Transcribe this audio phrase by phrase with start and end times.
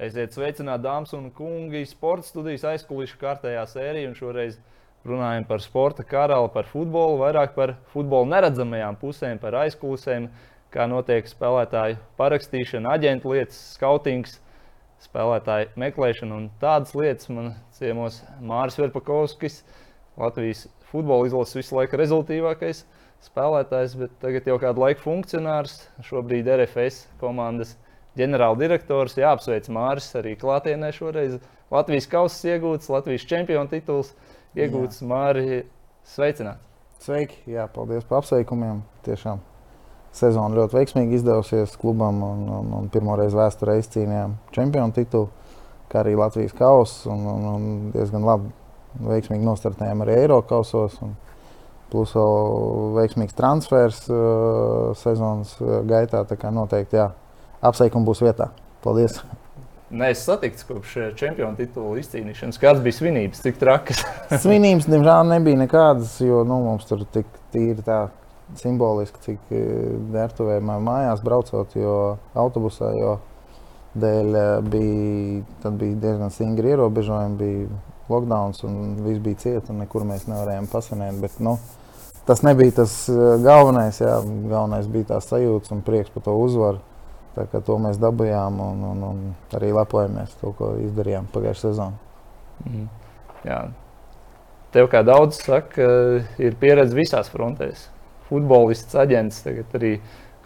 [0.00, 4.12] Esiet sveicināti, dāmas un kungi, sporta studijas aizkulisku kārtējā sērijā.
[4.16, 4.54] Šoreiz
[5.04, 10.30] runājam par sporta karali, par futbolu, vairāk par futbola neredzamajām pusēm, par aizkulisēm,
[10.72, 14.38] kā notiek spēlētāju parakstīšana, aģentu lietas, skautings,
[15.04, 17.28] spēlētāju meklēšana un tādas lietas.
[17.28, 19.60] Man ciemos Māris Verpakovskis,
[20.16, 22.86] Latvijas futbola izlases visu laiku rezultātīvākais
[23.28, 27.76] spēlētājs, bet tagad jau kādu laiku funkcionārs, šobrīd RFS komandas
[28.18, 29.18] ģenerāldirektors.
[29.20, 31.38] Jā, apsveic Māris arī klātienē šoreiz.
[31.70, 34.14] Latvijas kausa iegūts, Latvijas čempionu tituls
[34.58, 35.04] iegūts.
[35.06, 35.62] Māri,
[36.10, 36.66] sveicināts!
[37.00, 37.38] Sveiki!
[37.48, 38.82] Jā, paldies par apsveikumiem.
[39.06, 39.40] Tiešām
[40.12, 45.30] sezona ļoti veiksmīgi izdevusies klubam un, un, un pirmo reizi vēsturē izcīnījām čempionu titulu,
[45.88, 47.08] kā arī Latvijas kausa.
[47.14, 48.50] Un, un, un diezgan labi,
[49.06, 50.98] veiksmīgi nostartējām arī Eiropas kausos.
[51.06, 51.14] Un,
[51.90, 55.56] plus vēl veiksmīgs transfers uh, sezonas
[55.90, 56.22] gaitā.
[56.28, 57.08] Tā kā noteikti jā,
[57.64, 58.50] apsveikumi būs vietā.
[58.84, 59.20] Paldies!
[59.90, 62.60] Neesmu satikts kopš eh, čempionu titula izcīnīšanas.
[62.62, 64.04] Kāds bija svinības, cik trakas?
[64.44, 68.04] svinības, diemžēl, nebija nekādas, jo nu, mums tur tik tīri tā
[68.58, 69.50] simboliski, cik
[70.14, 71.96] vērtuvē eh, mājās braucot, jo
[72.38, 73.16] autobusā, jo
[73.98, 80.06] dēļ eh, bija, bija diezgan stingri ierobežojumi, bija lockdown un viss bija cieta un nekur
[80.06, 81.18] mēs nevarējām pasvinēt.
[81.18, 81.56] Bet, nu,
[82.30, 82.94] tas nebija tas
[83.42, 86.78] galvenais, jā, galvenais bija tās sajūtas un prieks par to uzvaru.
[87.36, 89.20] Tā kā to mēs dabūjām un, un, un
[89.56, 92.00] arī lepojamies to, ko izdarījām pagājušajā sezonā.
[92.66, 92.88] Mm.
[93.46, 93.60] Jā.
[94.74, 95.86] Tev kā daudz saka,
[96.42, 97.88] ir pieredze visās frontēs.
[98.30, 99.96] Futbolists, aģents, tagad arī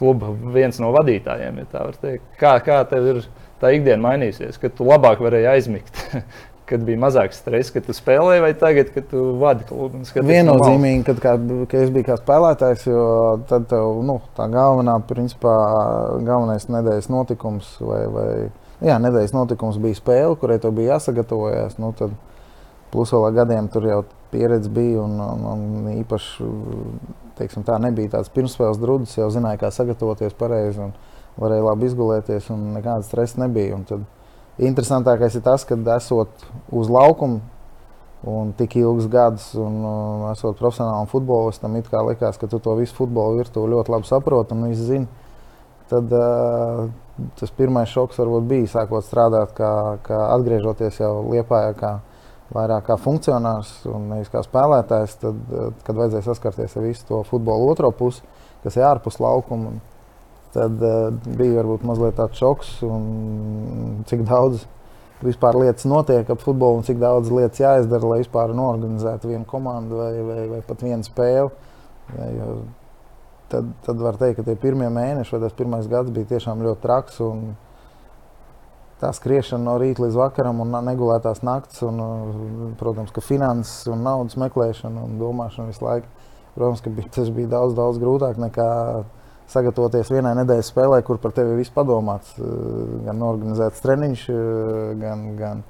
[0.00, 1.60] kluba viens no vadītājiem.
[1.64, 3.20] Ja kā, kā tev ir
[3.60, 6.00] tā ikdiena mainījusies, kad tu labāk varēji aizmigt?
[6.68, 10.00] kad bija mazāk stresa, kad tu spēlēji, vai tagad, kad tu vadi klubu?
[10.24, 11.34] Viennozīmīgi, kad, kā,
[11.70, 13.06] kad es biju kā spēlētājs, jo
[13.50, 15.54] tad tev, nu, tā galvenā, principā,
[16.24, 18.28] galvenais nedēļas notikums, vai, vai
[18.84, 21.76] jā, nedēļas notikums bija spēle, kurai tev bija jāsagatavojas.
[21.82, 22.16] Nu, tad,
[22.94, 24.00] plus vēl gadiem tur jau
[24.32, 26.48] pieredze bija un, un, un īpaši
[27.38, 30.94] teiksim, tā nebija tāds pirmspēles drudis, jau zināja, kā sagatavoties pareizi un
[31.40, 33.78] varēja labi izgulēties un nekāda stresa nebija.
[33.78, 34.04] Un tad,
[34.62, 37.40] Interesantākais ir tas, ka esot uz laukuma
[38.24, 42.76] un tik ilgus gadus, un uh, esot profesionālam futbolistam, it kā likās, ka tu to
[42.78, 45.08] visu futbolu virtuvi ļoti labi saproti un zini.
[45.90, 46.86] Tad uh,
[47.38, 51.92] tas pirmais šoks varbūt bija sākot strādāt, kā, kā atgriežoties jau Lietpājā, kā
[52.54, 55.18] vairāk kā funkcionārs un nevis kā spēlētājs.
[55.20, 55.42] Tad,
[55.84, 58.24] kad vajadzēja saskarties ar visu to futbolu otro pusi,
[58.64, 59.76] kas ir ārpus laukuma
[60.54, 62.76] tad uh, bija varbūt mazliet tāds šoks,
[64.10, 64.64] cik daudz
[65.24, 70.00] vispār lietas notiek ap futbolu un cik daudz lietas jāizdara, lai vispār norganizētu vienu komandu
[70.00, 71.52] vai, vai, vai pat vienu spēli.
[72.14, 72.48] Ja,
[73.52, 76.84] tad, tad var teikt, ka tie pirmie mēneši vai tas pirmais gads bija tiešām ļoti
[76.84, 77.22] traks.
[79.00, 84.38] Tā skriešana no rīta līdz vakaram un negulētās naktas, un, protams, ka finanses un naudas
[84.40, 86.08] meklēšana un domāšana visu laiku.
[86.54, 88.68] Protams, ka bija, tas bija daudz, daudz grūtāk nekā
[89.52, 92.34] sagatavoties vienai nedēļas spēlē, kur par tevi viss padomāts.
[92.38, 92.44] Eh,
[93.06, 95.64] gan organizēts treniņš, eh, gan, gan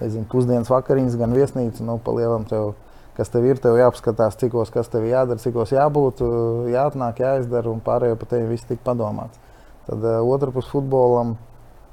[0.00, 1.84] nezinu, pusdienas vakariņas, gan viesnīca.
[1.86, 2.74] Nu, palielam tev,
[3.16, 7.80] kas tev ir, tev jāapskatās, cikos, kas tev jādara, cikos jābūt, eh, jāatnāk, jāizdara, un
[7.80, 9.38] pārējo par tevi viss tika padomāts.
[9.86, 11.36] Tad otrā pusē futbolam.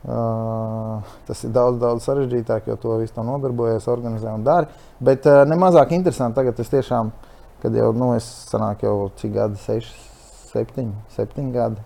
[0.07, 4.69] Uh, tas ir daudz, daudz sarežģītāk, jo to visu to nodarbojas, organizē un dara.
[5.03, 7.09] Bet uh, nemazāk interesanti tagad, es tiešām,
[7.59, 10.06] kad jau, nu, es sanāku jau cik gadi, sešas,
[10.51, 11.85] septiņi, septiņi gadi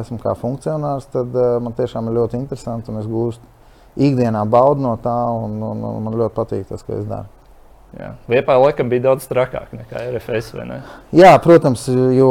[0.00, 3.58] esmu kā funkcionārs, tad uh, man tiešām ir ļoti interesanti un es gūstu
[4.00, 7.28] ikdienā baudu no tā, un, un, un man ļoti patīk tas, ko es daru.
[8.30, 10.52] Liepā laikam bija daudz trakāk nekā RFS.
[10.62, 10.76] Ne?
[11.16, 12.28] Jā, protams, jo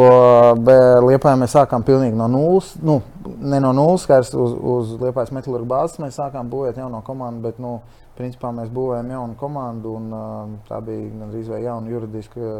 [1.03, 2.71] Liepā mēs sākām pilnīgi no nulles.
[2.79, 3.01] Nu,
[3.43, 7.59] ne no nulles, kā uz, uz Liepājas metālurgu bāzes mēs sākām būvēt jauno komandu, bet,
[7.59, 7.81] nu,
[8.19, 12.53] principā mēs būvējam jaunu komandu un uh, tā bija gandrīz vai jauna juridiska.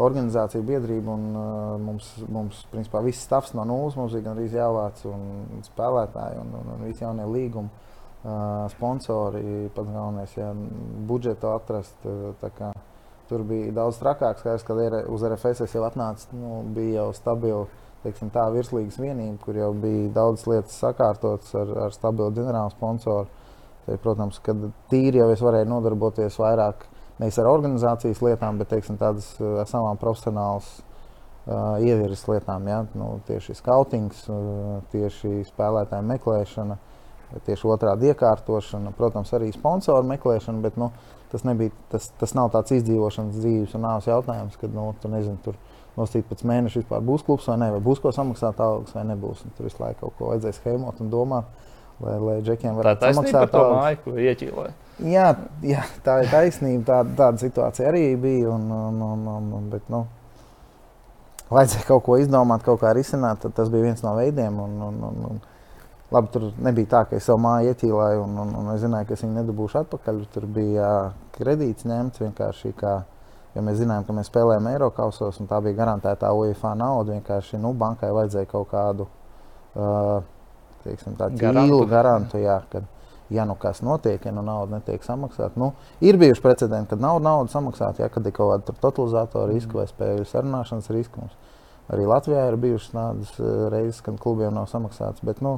[0.00, 1.14] Organizācija, biedrība.
[1.14, 3.98] Un, uh, mums, mums principā, viss stāvs no nulles.
[4.00, 7.88] Mums bija gan arī jāvāc un spēlētāji un, un, un visi jaunie līgumi.
[8.20, 9.42] Uh, sponsori,
[9.72, 10.50] pats galvenais, ja
[11.08, 11.96] budžetu atrast.
[12.04, 12.72] Uh,
[13.30, 14.40] tur bija daudz trakāk.
[14.40, 17.68] Skaidrs, kad uz RFS jau atnācu, nu, bija jau stabili.
[18.00, 23.28] Teiksim, tā virslīgas vienība, kur jau bija daudz lietas sakārtotas ar, ar stabilu ģenerālu sponsoru.
[23.84, 26.86] Te, protams, kad tīri jau es varēju nodarboties vairāk
[27.20, 32.68] nevis ar organizācijas lietām, bet teiksim, tādas ar savām profesionālas uh, ievirzes lietām.
[32.70, 32.82] Ja?
[32.96, 36.78] Nu, tieši skautings, uh, tieši spēlētāju meklēšana,
[37.46, 40.64] tieši otrādi iekārtošana, protams, arī sponsoru meklēšana.
[40.64, 40.90] Bet, nu,
[41.32, 45.38] tas, nebija, tas, tas nav tāds izdzīvošanas dzīves un nāves jautājums, kad nu, tu nezini,
[45.44, 45.58] tur
[45.98, 49.44] nostīt pēc mēneša vispār būs klubs vai nē, vai būs ko samaksāt algas vai nebūs.
[49.44, 51.50] Un tur visu laiku kaut ko vajadzēs schēmot un domāt.
[52.00, 54.70] lai, lai džekiem varētu taisnība par samaksāt to māju, ko ieķīloja.
[55.06, 55.28] Jā,
[55.64, 56.82] jā, tā ir taisnība.
[56.88, 58.50] Tā, tāda situācija arī bija.
[58.52, 60.04] Un, un, un, un, bet, nu,
[61.50, 63.46] vajadzēja kaut ko izdomāt, kaut kā risināt.
[63.56, 64.58] Tas bija viens no veidiem.
[64.60, 65.38] Un, un, un, un,
[66.12, 69.16] labi, tur nebija tā, ka es savu māju ieķīlāju un, un, un es zināju, ka
[69.16, 70.20] es viņu nedabūšu atpakaļ.
[70.34, 70.90] Tur bija
[71.38, 72.74] kredīts ņemts vienkārši.
[72.80, 72.98] Kā,
[73.54, 77.16] jo mēs zinājām, ka mēs spēlējam Eiropasos, un tā bija garantēta UEFA nauda.
[77.16, 80.20] Vienkārši nu, bankai vajadzēja kaut kādu uh,
[80.84, 81.66] teiksim, tādu Garantu.
[81.66, 82.40] ķīlu garantu.
[82.42, 82.86] Jā, kad,
[83.30, 85.54] ja nu kas notiek, ja nu nauda netiek samaksāta.
[85.60, 85.72] Nu,
[86.04, 89.86] ir bijuši precedenti, kad nav naudas samaksāta, ja kad ir kaut kāda totalizātora riska vai
[89.90, 91.28] spēļu sarunāšanas riska.
[91.90, 95.24] Arī Latvijā ir bijušas tādas eh, reizes, kad klubiem nav samaksāts.
[95.26, 95.56] Bet, nu,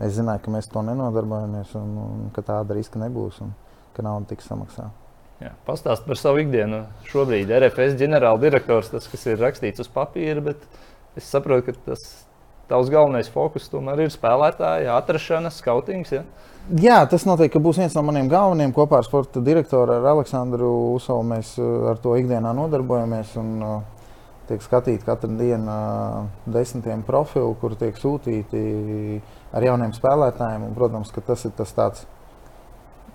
[0.00, 3.52] mēs zinājām, ka mēs to nenodarbojamies un, un ka tāda riska nebūs un
[3.96, 4.94] ka nauda tiks samaksāta.
[5.66, 6.82] Pastāst par savu ikdienu.
[7.06, 10.64] Šobrīd RFS ģenerāldirektors, tas, kas ir rakstīts uz papīra, bet
[11.18, 12.08] es saprotu, ka tas
[12.68, 16.10] tavs galvenais fokus tomēr ir spēlētāja atrašana, skautings.
[16.16, 16.24] Ja?
[16.68, 18.74] Jā, tas noteikti būs viens no maniem galvenajiem.
[18.76, 20.68] Kopā ar sporta direktoru ar Aleksandru
[20.98, 23.30] Usovu mēs uh, ar to ikdienā nodarbojamies.
[23.40, 24.10] Un, uh,
[24.50, 28.60] tiek skatīti katru dienu uh, desmitiem profilu, kur tiek sūtīti
[29.56, 30.68] ar jauniem spēlētājiem.
[30.68, 32.04] Un, protams, ka tas ir tas tāds.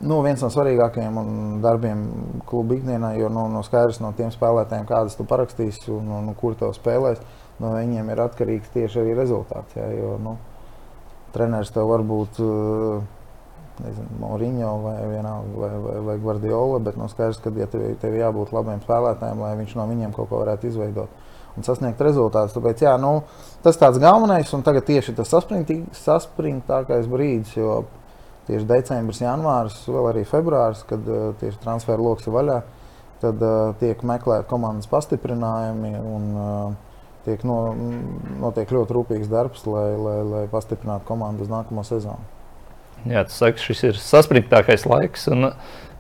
[0.02, 1.24] Nu, viens no svarīgākajiem
[1.62, 2.06] darbiem
[2.50, 6.42] kluba ikdienā, jo nu, no skaidrs no tiem spēlētājiem, kādas tu parakstīsi un, un, un
[6.42, 7.22] kur tev spēlēs,
[7.62, 9.78] no viņiem ir atkarīgs tieši arī rezultāts.
[9.78, 10.40] Jā, jo, nu,
[11.38, 13.13] treneris tev var būt uh,
[13.82, 18.18] nezinu, Mauriņo vai, vienalga, vai, vai, vai Guardiola, bet no skaidrs, ka ja tev, tev
[18.20, 21.24] jābūt labiem spēlētājiem, lai viņš no viņiem kaut ko varētu izveidot
[21.58, 22.56] un sasniegt rezultātus.
[22.56, 23.16] Tāpēc jā, nu,
[23.66, 27.84] tas tāds galvenais, un tagad tieši tas saspringtākais brīdis, jo
[28.48, 32.58] tieši decembris, janvārs, vēl arī februāris, kad uh, tieši transferu lokus ir vaļā,
[33.22, 35.94] tad uh, tiek meklēti komandas pastiprinājumi.
[36.16, 36.90] Un, uh,
[37.24, 37.56] Tiek no,
[38.42, 42.33] notiek ļoti rūpīgs darbs, lai, lai, lai pastiprinātu komandu uz nākamo sezonu.
[43.10, 45.52] Jā, tas saka, šis ir saspringtākais laiks, un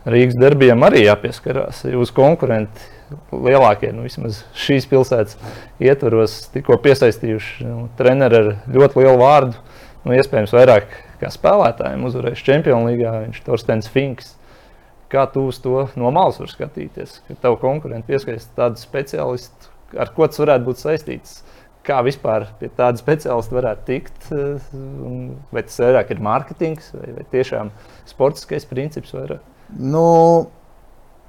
[0.08, 1.86] Rīgas darbiem arī jāpieskarās.
[1.88, 2.92] Jūsu konkurenti
[3.32, 5.38] lielākie, nu, vismaz šīs pilsētas
[5.84, 9.60] ietvaros, tikko piesaistījuši nu, treneri ar ļoti lielu vārdu.
[10.04, 10.90] Nu, iespējams, vairāk
[11.22, 13.14] kā spēlētājiem uzvarējuši Champions League.
[13.28, 14.34] Viņš ir Torstens Finks.
[15.14, 17.20] Kā tu uz to no malas vari skatīties?
[17.28, 21.44] Kad tev konkurenti pieskaista tādu speciālistu, ar ko tas varētu būt saistīts?
[21.84, 24.28] Kā vispār pie tāda speciālista varētu tikt?
[24.32, 24.68] eh,
[25.52, 27.72] Vai tas vairāk ir mārketings vai, vai tiešām
[28.08, 29.12] sportiskais princips?
[29.16, 29.42] Vairāk?
[29.80, 30.06] Nu,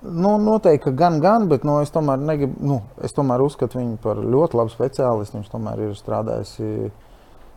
[0.03, 4.21] nu, noteikti, gan, gan, bet nu, es, tomēr negribu, nu, es tomēr uzskatu viņu par
[4.21, 5.41] ļoti labu speciālistu.
[5.41, 6.93] Viņš tomēr ir strādājis eh,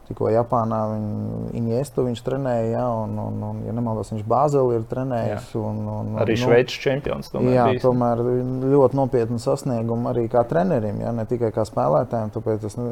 [0.08, 0.80] tikko Japānā.
[0.94, 5.54] Viņu Iniestu viņš trenēja, ja, un, un, un, ja nemaldos, viņš Bāzeli ir trenējis.
[5.60, 7.32] Un, un, un, Arī nu, Šveices čempions.
[7.34, 7.84] tomēr Jā, bijis.
[7.86, 8.24] tomēr
[8.74, 12.36] ļoti nopietni sasniegumi arī kā trenerim, ja, ne tikai kā spēlētājiem.
[12.36, 12.92] Tāpēc es ne,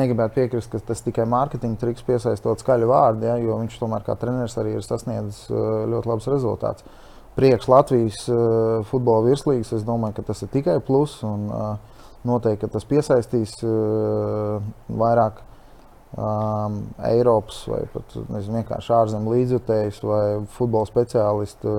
[0.00, 4.18] negribētu piekrist, ka tas tikai mārketinga triks piesaistot skaļu vārdu, ja, jo viņš tomēr kā
[4.20, 7.00] treneris arī ir sasniedzis uh, ļoti labus rezultātus.
[7.32, 11.16] Priekš Latvijas uh, futbola virslīgas es domāju, ka tas ir tikai plus.
[11.24, 11.92] Un, uh,
[12.28, 15.42] noteikti tas piesaistīs uh, vairāk
[16.16, 20.26] um, Eiropas vai pat nezinu, vienkārši ārzemju līdzjutējus vai
[20.56, 21.72] futbola speciālistu.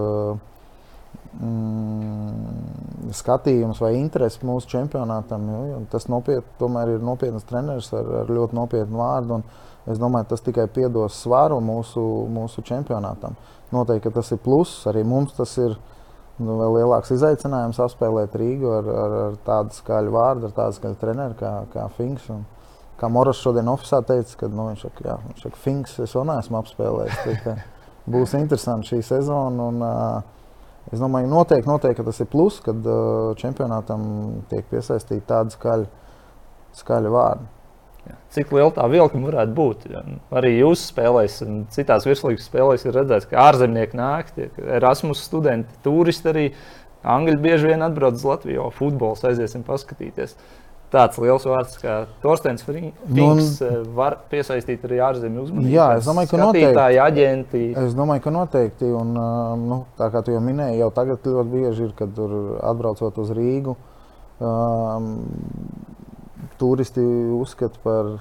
[1.33, 5.47] Mm, skatījums vai interesi mūsu čempionātam.
[5.49, 9.39] Jo, tas nopiet, tomēr ir nopietns treneris ar, ar ļoti nopietnu vārdu.
[9.89, 13.33] Es domāju, tas tikai piedos svaru mūsu, mūsu čempionātam.
[13.73, 14.85] Noteikti tas ir pluss.
[14.87, 15.73] Arī mums tas ir
[16.39, 20.99] nu, vēl lielāks izaicinājums apspēlēt Rīgu ar, ar, ar tādu skaļu vārdu, ar tādu skaļu
[21.01, 22.29] treneru kā, kā Finks.
[22.33, 22.45] Un,
[23.03, 27.49] kā Moras šodien oficiālā teica, ka nu, viņš saka, saka, Finks es vēl neesmu apspēlējis.
[28.13, 29.67] Būs interesanti šī sezona.
[29.71, 30.33] Un, uh,
[30.91, 34.01] Es domāju, noteikti, noteikti ka tas ir plus, kad uh, čempionātam
[34.51, 35.87] tiek piesaistīti tādi skaļi,
[36.75, 37.47] skaļi vārdi.
[38.35, 39.85] Cik liela tā vilkme varētu būt?
[39.93, 40.01] Ja?
[40.35, 45.71] Arī jūsu spēlēs, un citās virslīgas spēlēs ir redzēts, ka ārzemnieki nāk, tiek Erasmus studenti,
[45.85, 46.47] turisti arī.
[47.03, 50.37] Angļi bieži vien atbrauc uz Latviju, jau futbols aiziesim paskatīties.
[50.93, 53.29] Tāds liels vārds kā Torstens Finks Nu,
[53.97, 55.71] var piesaistīt arī ārzemju uzmanību.
[55.73, 57.61] Jā, es domāju, ka Skatītāji, aģenti.
[57.81, 61.49] Es domāju, ka noteikti, un uh, nu, tā kā tu jau minēji, jau tagad ļoti
[61.49, 63.73] bieži ir, kad tur atbraucot uz Rīgu,
[64.37, 65.07] um,
[66.61, 67.07] turisti
[67.39, 68.11] uzskata par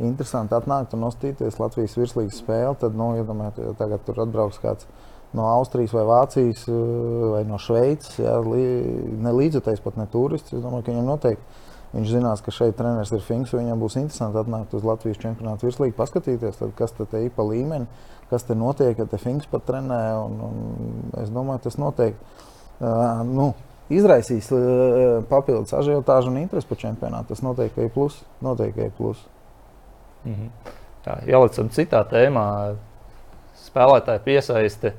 [0.00, 2.78] interesantu atnākt un nostīties Latvijas virslīgas spēli.
[2.80, 4.88] Tad, nu, iedomājieties, ja tagad tur atbrauks kāds
[5.36, 8.64] no Austrijas vai Vācijas uh, vai no Šveices, jā, li,
[9.20, 10.56] ne līdzekļs, pat ne turists.
[10.56, 13.54] Es domāju, ka viņam noteikti viņš zinās, ka šeit treneris ir Finks.
[13.54, 17.86] Viņam būs interesanti atnākt uz Latvijas čempionāta virslīgu, paskatīties, tad, kas te ir pa līmeni,
[18.30, 20.00] kas te notiek, kad te Finks pat trenē.
[20.24, 22.42] Un, un es domāju, tas noteikti.
[22.82, 23.52] Uh, nu,
[23.94, 27.30] Izraisīs uh, papildus ažiotāžu un interesi par čempionātu.
[27.32, 28.18] Tas noteikti ir plus.
[28.44, 29.22] Noteikti ir plus.
[30.24, 30.52] Mhm.
[31.04, 32.46] jā, ielicam citā tēmā.
[33.66, 34.94] Spēlētāju piesaiste.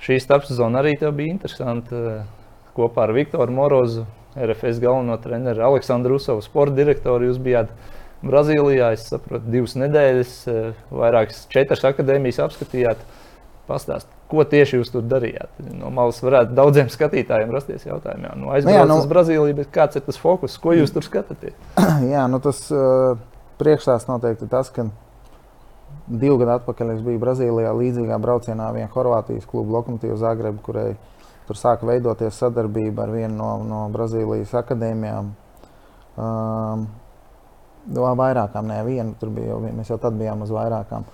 [0.00, 2.22] Šī starpsezona arī bija interesanta.
[2.70, 4.04] Kopā ar Viktoru Morozu,
[4.36, 7.30] RFS galveno treneru Aleksandru Usovu, sporta direktoru.
[7.30, 7.72] Jūs bijāt
[8.22, 10.34] Brazīlijā, es saprotu, divas nedēļas,
[10.92, 13.02] vairākas četras akadēmijas apskatījāt.
[13.70, 15.60] Pastāstiet, ko tieši jūs tur darījāt?
[15.78, 18.26] No malas varētu daudziem skatītājiem rasties jautājumi.
[18.26, 21.54] Jā, nu, aizbraucu nu, uz Brazīliju, bet kāds ir tas fokus, ko jūs tur skatāties?
[22.12, 23.14] Jā, nu tas uh,
[23.62, 24.88] priekšstāsts noteikti tas, ka
[26.10, 30.88] divu gadu atpakaļ es biju Brazīlijā līdzīgā braucienā viena Horvātijas kluba Lokomotīva Zagrebu, kurai
[31.50, 35.32] tur sāka veidoties sadarbība ar vienu no, no Brazīlijas akadēmijām.
[36.20, 36.84] Um,
[37.90, 41.06] vairākām, ne vienu, tur bija jau, mēs jau tad bijām uz vairākām.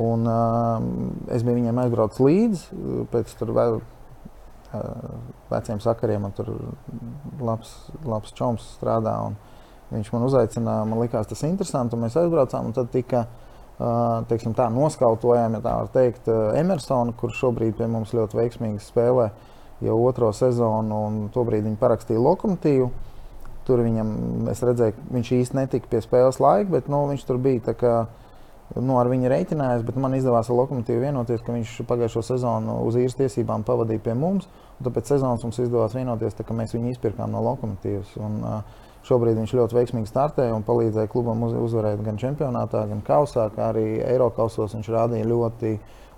[0.00, 2.82] Un, uh, es biju viņiem aizbraucis līdzi,
[3.12, 3.82] pēc tam vēl
[5.52, 6.48] veciem sakariem, man tur
[7.44, 7.74] labs,
[8.08, 9.12] labs čoms strādā.
[9.92, 12.70] Viņš man uzaicināja, man likās tas interesanti, un mēs aizbraucām.
[12.70, 17.90] Un tad tika uh, teiksim, tā, noskautojām, ja tā var teikt, Emersonu, kurš šobrīd pie
[17.92, 19.28] mums ļoti veiksmīgi spēlē
[19.82, 22.90] jau otro sezonu, un tobrīd viņi parakstīja lokomotīvu.
[23.66, 24.08] Tur viņam,
[24.50, 27.74] es redzēju, viņš īsti netika pie spēles laika, bet nu, viņš tur bija.
[27.78, 27.92] Ka,
[28.74, 32.98] nu, ar viņu reiķinājās, bet man izdevās ar Lokomotīvu vienoties, ka viņš pagājušo sezonu uz
[32.98, 34.48] īres tiesībām pavadīja pie mums.
[34.82, 38.16] Tāpēc sezonas mums izdevās vienoties, tā, ka mēs viņu izpirkām no Lokomotīvas.
[38.18, 43.02] Un, uh, šobrīd viņš ļoti veiksmīgi startēja un palīdzēja klubam uz, uzvarēt gan čempionātā, gan
[43.06, 44.76] kausā, kā arī Eiropasos.
[44.76, 45.72] Viņš rādīja ļoti,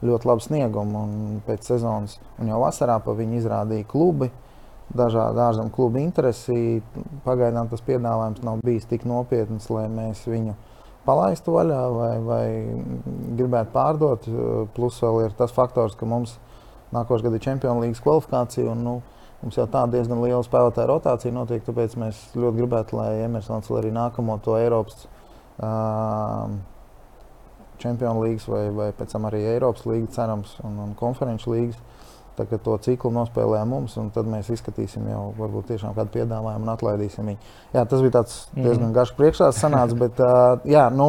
[0.05, 1.05] ļoti labu sniegumu.
[1.05, 4.31] Un pēc sezonas un jau vasarā pa viņu izrādīja klubi
[4.95, 6.83] dažādu ārzemju klubu interesi.
[7.25, 10.55] Pagaidām tas piedāvājums nav bijis tik nopietns, lai mēs viņu
[11.05, 12.45] palaistu vaļā vai, vai
[13.39, 14.29] gribētu pārdot.
[14.77, 16.37] Plus vēl ir tas faktors, ka mums
[16.95, 18.71] nākošais gads ir Champions League kvalifikācija.
[18.73, 18.95] Un, nu,
[19.45, 23.91] Mums jau tāda diezgan liela spēlētāja rotācija notiek, tāpēc mēs ļoti gribētu, lai Emersons arī
[23.93, 25.05] nākamo to Eiropas
[25.61, 26.49] uh,
[27.83, 31.83] Champions League vai, vai pēc tam arī Eiropas līniju, cerams, un, un konferenču līnijas
[32.35, 36.73] Tagad to ciklu nospēlēja mums, un tad mēs izskatīsim jau varbūt tiešām kādu piedāvājumu un
[36.73, 37.51] atlaidīsim viņu.
[37.77, 38.65] Jā, tas bija tāds mhm.
[38.67, 41.09] diezgan garš priekšstats sanāca, bet uh, jā, nu,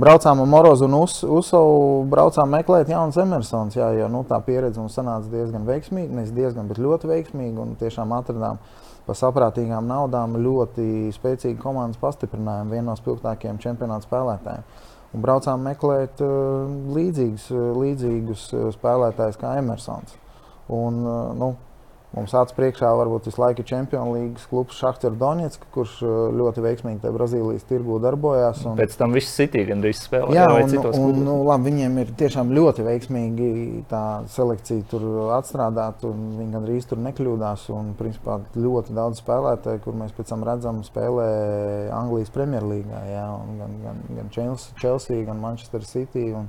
[0.00, 4.80] braucām ar Morozu un uz, Usovu, braucām meklēt jaunas Emersons, jā, jo nu, tā pieredze
[4.80, 8.60] mums sanāca diezgan veiksmīga, nevis diezgan, bet ļoti veiksmīga, un tiešām atradām
[9.06, 14.66] par saprātīgām naudām ļoti spēcīgu komandas pastiprinājumu, vienu no spilgtākajiem čempionāta spēlētājiem.
[15.14, 17.46] Un braucām meklēt uh, līdzīgus,
[17.78, 20.16] līdzīgus spēlētājus kā Emersons.
[20.74, 21.52] Un, uh, nu,
[22.14, 26.62] Mums acis priekšā varbūt visu laiku ir Champions League klubs Šахtar Donetsk, kurš uh, ļoti
[26.64, 28.62] veiksmīgi tajā Brazīlijas tirgū darbojās.
[28.64, 28.78] Un...
[28.78, 30.30] Pēc tam viss City gandrīz spēlē.
[30.36, 33.50] Jā, un, un, nu, labi, viņiem ir tiešām ļoti veiksmīgi
[33.90, 35.04] tā selekcija tur
[35.36, 37.66] atstrādāt, un viņi gandrīz tur nekļūdās.
[37.76, 41.26] Un, principā, ļoti daudz spēlētāju, kur mēs pēc tam redzam, spēlē
[41.96, 46.30] Anglijas Premjerlīgā, gan, gan, gan Chelsea, gan Manchester City.
[46.38, 46.48] Un,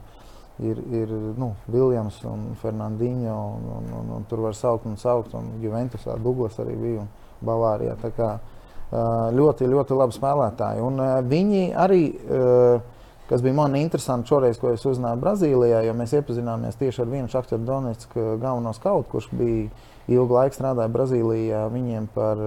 [0.63, 3.37] ir, ir nu, Viljams un Fernandinho.
[3.57, 5.35] Un, un, un, un tur var saukt un saukt.
[5.37, 7.09] Un Juventusā Douglas arī bija un
[7.45, 7.97] Bavārijā.
[8.17, 8.35] Kā,
[9.35, 10.83] ļoti, ļoti labi spēlētāji.
[10.83, 12.03] Un viņi arī,
[13.27, 17.31] kas bija man interesanti šoreiz, ko es uzzināju Brazīlijā, jo mēs iepazināmies tieši ar vienu
[17.31, 19.67] Šakteru Donetsku galveno skautu, kurš bija
[20.07, 22.41] ilgu laiku strādājis Brazīlijā viņiem par,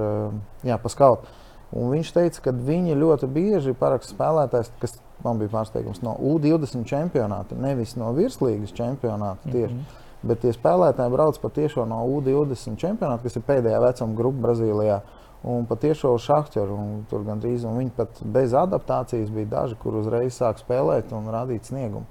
[0.64, 1.36] jā, par skautu.
[1.76, 6.84] Un viņš teica, ka viņi ļoti bieži paraksta spēlētājs, kas man bija pārsteigums no U20
[6.88, 9.50] čempionāta, nevis no virslīgas čempionāta.
[9.50, 9.74] Tieši.
[9.74, 10.06] Mm -hmm.
[10.22, 15.00] Bet tie spēlētāji brauc patiešām no U20 čempionāta, kas ir pēdējā vecuma grupa Brazīlijā.
[15.42, 16.78] Un patiešām uz šahķeru.
[17.08, 22.04] Tur gandrīz viņi pat bez adaptācijas bija daži, kur uzreiz sāk spēlēt un rādīt sniegumu.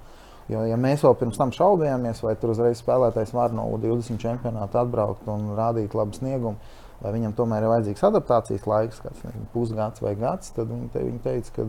[0.49, 4.81] Jo, ja mēs vēl pirms tam šaubījāmies, vai tur uzreiz spēlētājs var no U20 čempionāta
[4.81, 6.57] atbraukt un rādīt labu sniegumu,
[7.03, 11.03] vai viņam tomēr ir vajadzīgs adaptācijas laiks, kāds nezinu, pusgads vai gads, tad viņi, te,
[11.05, 11.67] viņi teica, ka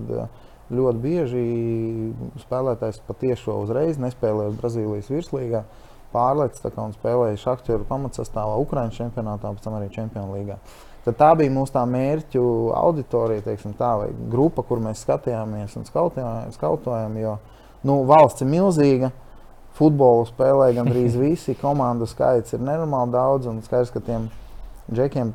[0.75, 1.45] ļoti bieži
[2.45, 5.65] spēlētājs patiešām uzreiz nespēlē uz Brazīlijas virslīgā.
[6.11, 10.57] Pārlecis un spēlēja Šakčēru pamatsastāvā Ukraiņas čempionātā, pēc tam arī Čempionu līgā.
[11.05, 12.43] Tad tā bija mūsu tā mērķu
[12.77, 17.15] auditorija, teiksim, tā, vai grupa, kur mēs skatījāmies un skautojām.
[17.23, 17.37] Jo
[17.87, 19.13] nu, valsts ir milzīga,
[19.79, 23.49] futbolu spēlē gandrīz visi, komandu skaits ir nenormāli daudz.
[23.49, 24.29] Un skaidrs, ka tiem
[24.91, 25.33] džekiem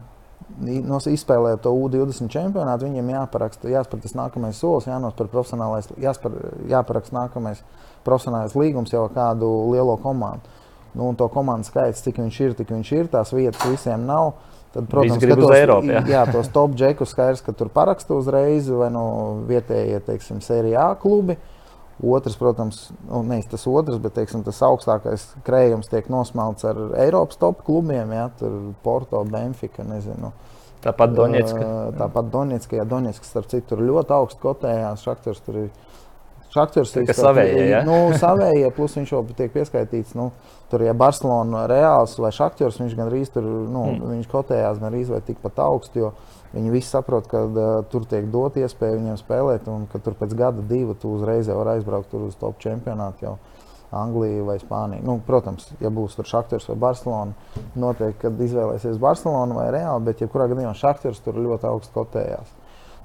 [1.12, 6.36] izspēlējot to U20 čempionātu, viņiem jāparaksta, jāspēr tas nākamais solis, jānospēr profesionālais, jāspēr,
[6.72, 7.64] jāparaksta nākamais
[8.06, 10.54] profesionālais līgums jau ar kādu lielo komandu.
[10.96, 14.36] Nu, un to komandu skaits, cik viņš ir, tik viņš ir, tās vietas visiem nav.
[14.76, 16.04] Tad, protams, ka tos, Eiropu, jā.
[16.12, 19.06] jā, tos top džekus skaidrs, ka tur paraksta uzreiz vai no
[19.48, 21.38] vietējie, teiksim, sērijā klubi.
[21.40, 21.55] Uh,
[22.04, 27.40] Otrs, protams, nu, nevis tas otrs, bet teiksim, tas augstākais krējums tiek nosmelts ar Eiropas
[27.40, 28.12] top klubiem.
[28.12, 30.34] Ja, tur Porto, Benfica, nezinu.
[30.84, 31.70] Tāpat Donetska.
[31.98, 35.06] Tāpat Donetska, ja Donetska starp citu tur ļoti augstu kotējās.
[35.08, 35.72] Šaktors tur ir
[36.56, 37.64] Šaktors ir savējie.
[37.68, 37.82] Ja?
[37.84, 40.14] Nu, savējie, plus viņš jau tiek pieskaitīts.
[40.16, 40.30] Nu,
[40.72, 44.06] tur, ja Barcelona reāls vai Šaktors, viņš gan arī tur, nu, mm.
[44.14, 46.14] viņš kotējās gan arī vai tikpat augstu.
[46.56, 50.34] Viņi visi saprot, ka uh, tur tiek dot iespēju viņiem spēlēt, un ka tur pēc
[50.38, 53.28] gada, divu tu uzreiz var aizbraukt uz top čempionātu.
[53.28, 53.38] Jau.
[53.96, 55.06] Angliju vai Spāniju.
[55.06, 60.50] Nu, protams, ja būs tur Šaktors vai Barcelona, noteikti, izvēlēsies Barcelonu vai Reāli, bet jebkurā
[60.52, 62.50] gadījumā Šaktors tur ļoti augstu kotējās.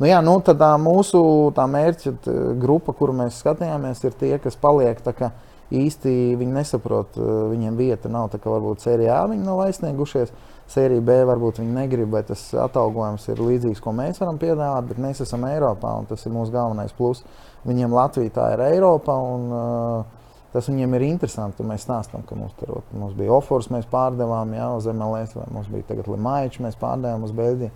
[0.01, 1.21] Nu, jā, nu, tā mūsu
[1.57, 5.03] tā mērķa tā grupa, kuru mēs skatījāmies, ir tie, kas paliek.
[5.19, 5.29] Kā,
[5.71, 8.31] īsti viņi nesaprot, viņiem vieta nav.
[8.33, 10.33] Tā kā varbūt sērijā viņi nav aizsniegušies,
[10.71, 15.03] sērijā B varbūt viņi negrib, vai tas atalgojums ir līdzīgs, ko mēs varam piedāvāt, bet
[15.03, 17.25] mēs esam Eiropā un tas ir mūsu galvenais plus.
[17.67, 19.19] Viņiem Latvija tā ir Eiropa.
[19.35, 20.17] Un, uh,
[20.51, 21.63] Tas viņiem ir interesanti.
[21.67, 25.71] Mēs stāstām, ka mums, tur, mums bija offers, mēs pārdevām jā, uz MLS, vai mums
[25.71, 27.71] bija tagad Limaičs, mēs pārdevām uz Beļģiju.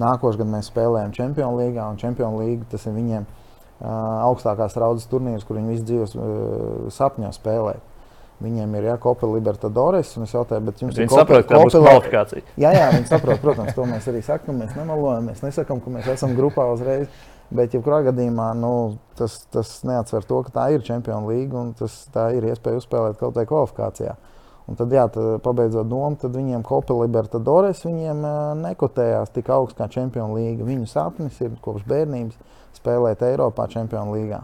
[0.00, 3.90] Nākošais gads mēs spēlējam Champions League, un Champions League tas ir viņiem uh,
[4.24, 7.93] augstākās raudzes turnīrs, kur viņi visu dzīves uh, sapņo spēlēt.
[8.42, 11.84] Viņiem ir jākopa Libertadores, un es jautāju, bet jums viņi ir saprot, ka kopila...
[11.84, 12.42] kvalifikācija.
[12.58, 14.58] Jā, jā, viņi saprot, protams, to mēs arī sakām.
[14.60, 17.06] Mēs nemalojam, mēs nesakām, ka mēs esam grupā uzreiz.
[17.54, 18.72] Bet, jebkurā gadījumā, nu,
[19.18, 23.20] tas, tas neatsver to, ka tā ir Champions League un tas, tā ir iespēja uzspēlēt
[23.20, 24.16] kaut kādā kvalifikācijā.
[24.64, 28.24] Un tad, jā, tad, pabeidzot domu, tad viņiem Copa Libertadores viņiem
[28.62, 30.64] nekotējās tik augsts kā Champions League.
[30.64, 34.40] Viņu sapnis ir kopš bērnības spēlēt Eiropā Champions League.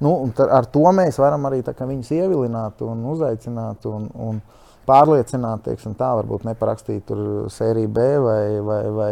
[0.00, 0.14] Nu,
[0.48, 4.40] ar to mēs varam arī tā, viņus ievilināt un uzaicināt un, un
[4.88, 9.10] pārliecināt, teiksim, tā varbūt neparakstīt tur sēriju B vai, vai, vai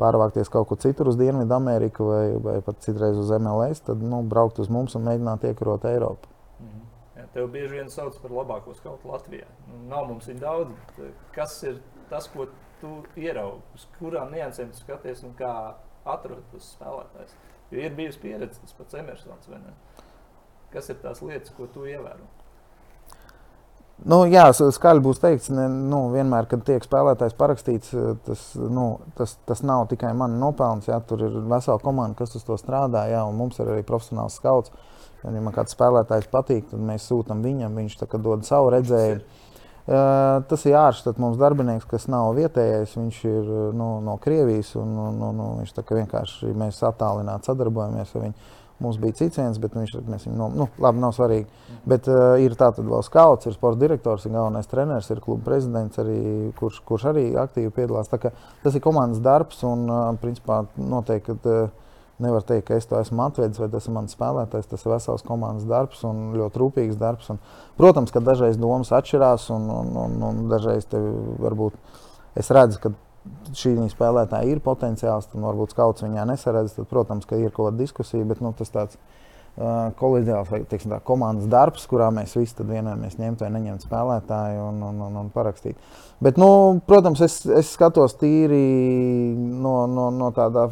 [0.00, 4.22] pārvākties kaut kur citur uz Dienvidu Ameriku vai, vai pat citreiz uz MLS, tad nu,
[4.26, 6.32] braukt uz mums un mēģināt iekarot Eiropu.
[7.34, 9.48] Tev bieži vien sauc par labāko skautu Latvijā.
[9.66, 11.00] Nu, nav mums viņa daudz.
[11.34, 12.46] Kas ir tas, ko
[12.78, 15.50] tu ieraugi, uz kurām niansēm skaties un kā
[16.06, 17.34] atrod tos spēlētājus?
[17.74, 19.50] Jo ir bijusi pieredze, tas pats Emersons.
[20.74, 22.26] Kas ir tās lietas, ko tu ievēro?
[24.02, 28.88] Nu, jā, skaļi būs teikts, ne, nu, vienmēr, kad tiek spēlētājs parakstīts, eh, tas, nu,
[29.16, 30.90] tas, tas nav tikai mans nopelns.
[30.90, 34.40] Jā, tur ir vesela komanda, kas uz to strādā, jā, un mums ir arī profesionāls
[34.40, 34.74] skauts.
[35.24, 39.22] Ja man kāds spēlētājs patīk, tad mēs sūtām viņam, viņš dod savu redzējumu.
[39.84, 42.92] Uh, tas ir āršķirīgs mums darbinieks, kas nav vietējais.
[42.96, 44.74] Viņš ir nu, no Krievijas.
[44.80, 48.52] Un, un, un viņš vienkārši mēs attālināti sadarbojamies ar viņu.
[48.82, 51.46] Mums bija cits viens, bet viņš ir no, nu, labi, nav svarīgi.
[51.88, 56.00] Bet uh, ir tāds vēl skauts, ir sports direktors, ir galvenais treneris, ir kluba prezidents,
[56.02, 56.18] arī,
[56.58, 58.10] kurš, kurš arī aktīvi piedalās.
[58.10, 61.38] Tas ir komandas darbs un, uh, principā, noteikti.
[61.44, 61.80] Uh,
[62.22, 64.68] Nevar teikt, ka es to esmu atvedis, vai tas ir mans spēlētājs.
[64.70, 67.26] Tas ir vesels komandas darbs un ļoti rūpīgs darbs.
[67.34, 67.40] Un,
[67.74, 70.86] protams, ka dažreiz domas atšķirās, un, un, un, un dažreiz
[71.42, 71.74] varbūt
[72.38, 72.92] es redzu, ka
[73.56, 76.76] šī spēlētāja ir potenciāls, tad varbūt skauts viņā nesaredz.
[76.78, 80.94] Tad, protams, ka ir kaut kāda diskusija, bet nu, tas tāds uh, kolēģiāls vai teiksim,
[80.94, 85.30] tā, komandas darbs, kurā mēs visi vienojamies ņemt vai neņemt spēlētāju un, un, un, un
[85.34, 85.78] parakstīt.
[86.24, 88.64] Bet, nu, protams, es, es skatos tīri
[89.36, 90.68] no, no, no tāda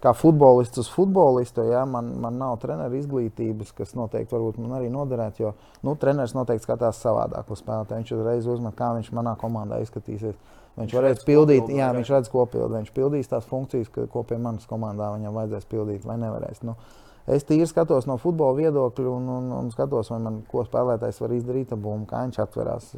[0.00, 1.64] kā futbolists uz futbolistu.
[1.70, 5.42] Ja, man, man nav treneru izglītības, kas noteikti man arī noderētu.
[5.42, 5.52] Jo
[5.86, 8.00] nu, treneris noteikti skatās savādāk uz spēlētāju.
[8.00, 10.38] Viņš uzreiz uzmet, kā viņš manā komandā izskatīsies.
[10.78, 12.76] Viņš varēs pildīt, kopildu, jā, viņš redz, ko pildīt.
[12.78, 16.62] Viņš pildīs tās funkcijas, ko pie manas komandā viņam vajadzēs pildīt, vai nevarēs.
[16.66, 16.76] Nu,
[17.30, 21.74] es tīri skatos no futbola viedokļa un, un, un skatos, man, ko spēlētājs var izdarīt,
[21.76, 22.92] abūm, kā viņš atverās.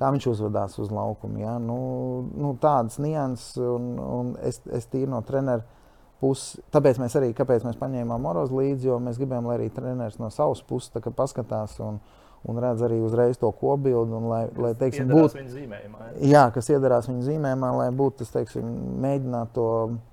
[0.00, 1.42] Kā viņš uzvedās uz laukuma.
[1.42, 1.58] Ja?
[1.60, 1.76] Nu,
[2.32, 5.66] nu, tādas nianses, un, un es, es tīri no treneru
[6.20, 6.62] pusi.
[6.72, 10.62] Tāpēc mēs arī mēs paņēmām Morozu līdzi, jo mēs gribējām, lai arī treneris no savas
[10.62, 12.00] puses paskatās un,
[12.48, 14.16] un redz arī uzreiz to kopbildi.
[14.16, 16.04] Un, lai, lai, teiksim, būtu viņa zīmējumā.
[16.06, 16.28] Ja?
[16.30, 18.70] Jā, kas iedarās viņa zīmējumā, lai būtu tas, teiksim,
[19.04, 19.66] mēģināt to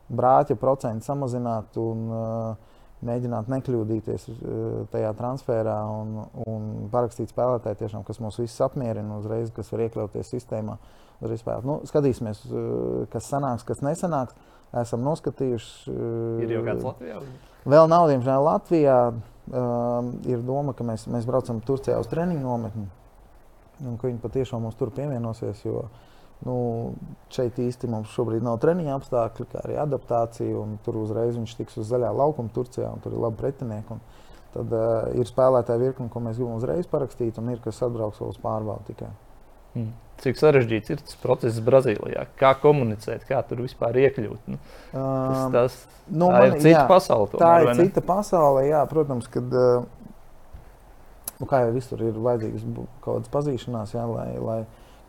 [0.07, 2.75] brāķa procentu samazināt un uh,
[3.07, 9.53] mēģināt nekļūdīties uh, tajā transferā un, un parakstīt spēlētāju, tiešām, kas mūs visus apmierina uzreiz,
[9.55, 10.77] kas var iekļauties sistēmā.
[11.17, 11.65] Uzreiz spēlēt.
[11.65, 14.35] Nu, skatīsimies, uh, kas sanāks, kas nesanāks
[14.77, 15.95] esam noskatījuši.
[16.43, 17.23] Ir jau kāds Latvijā?
[17.67, 18.99] Vēl nav, diemžēl, Latvijā.
[19.47, 22.87] Uh, ir doma, ka mēs, mēs braucam Turcijā uz treniņu nometni.
[23.85, 25.61] Un ka viņi patiešām mums tur pievienosies.
[25.63, 25.85] Jo,
[26.43, 26.55] nu,
[27.31, 30.65] šeit īsti mums šobrīd nav treniņa apstākļi, kā arī adaptācija.
[30.83, 34.01] Tur uzreiz viņš tiks uz zaļā laukuma Turcijā, un tur ir labi pretinieki.
[34.57, 38.35] Tad uh, ir spēlētāji virkni, ko mēs gribam uzreiz parakstīt, un ir kas atbrauks vēl
[38.35, 39.13] uz pārbaudi tikai.
[39.77, 39.95] Mm.
[40.17, 42.23] Cik sarežģīts ir tas process Brazīlijā?
[42.39, 44.47] Kā komunicēt, kā tur vispār iekļūt?
[44.49, 44.57] Nu,
[44.89, 45.75] tas, um, tas,
[46.09, 47.29] nu, tā man, ir cita jā, pasaule.
[47.33, 49.85] Tomēr, tā ir cita pasaule, jā, protams, kad, uh,
[51.37, 54.59] nu, kā jau visur ir vajadzīgas kaut kādas pazīšanās, jā, lai, lai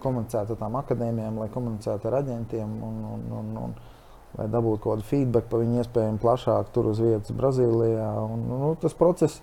[0.05, 3.79] komunicētu ar tām akadēmijām, lai komunicētu ar aģentiem un, un, un, un
[4.37, 8.11] lai dabūtu kaut kādu feedback par viņu iespējām plašāk tur uz vietas Brazīlijā.
[8.29, 9.41] Un, nu, tas process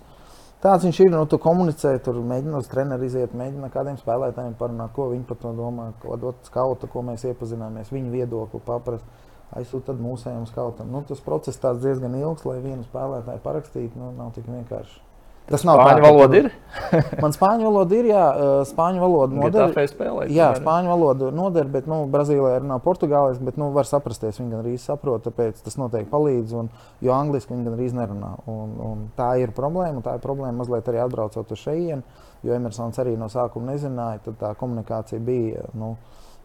[0.64, 1.10] Tāds viņš ir.
[1.12, 5.40] Nu, tu komunicē, tur mēģini uz treneru iziet, mēģini kādiem spēlētājiem parunāt, ko viņi par
[5.42, 9.24] to domā, ko dot skauta, ko mēs iepazināmies, viņu viedokli paprast.
[9.56, 10.88] Aizsūtīt tad mūsējiem skautam.
[10.90, 14.00] Nu, tas process diezgan ilgs, lai vienu spēlētāju parakstītu.
[14.00, 15.05] Nu, nav tik vienkārši.
[15.46, 16.38] Tas nav spāņu valoda.
[16.40, 16.46] Ir?
[17.22, 18.24] man spāņu valoda ir, jā,
[18.66, 19.76] spāņu valoda noder.
[19.92, 24.40] Spēlēt, jā, spāņu valoda noder, bet nu, Brazīlijā runā portugāliski, bet nu, var saprasties.
[24.40, 26.56] Viņi gan arī saprot, tāpēc tas noteikti palīdz.
[26.58, 26.72] Un,
[27.06, 28.32] jo angliski viņi gan arī nerunā.
[28.50, 30.02] Un, un tā ir problēma.
[30.02, 32.02] Tā ir problēma mazliet arī atbraucot uz šejienu,
[32.42, 34.24] jo Emersons arī no sākuma nezināja.
[34.26, 35.68] Tad tā komunikācija bija.
[35.78, 35.94] Nu,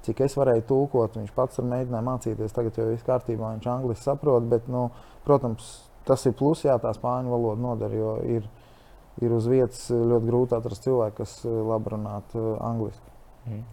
[0.01, 2.53] Cik es varēju tulkot, viņš pats mēģināja mācīties.
[2.55, 4.47] Tagad jau viss kārtībā, viņš angļuiski saprot.
[4.49, 4.87] Bet, nu,
[5.27, 5.67] protams,
[6.07, 7.93] tas ir plus, jā, tā spāņu valoda noder.
[7.93, 8.47] Jo ir,
[9.19, 13.15] ir uz vietas ļoti grūti atrast cilvēku, kas eh, labi runātu eh, angliski.
[13.47, 13.63] Mm.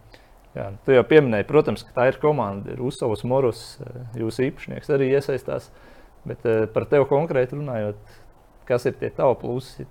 [0.57, 2.73] Jā, tu jau pieminēji, protams, ka tā ir komanda.
[2.73, 5.71] Ir Usovs, Morus, eh, jūsu īpašnieks arī iesaistās.
[6.29, 6.43] Bet
[6.75, 8.17] par tevi konkrēti runājot,
[8.69, 9.87] kas ir tie tavi plusi?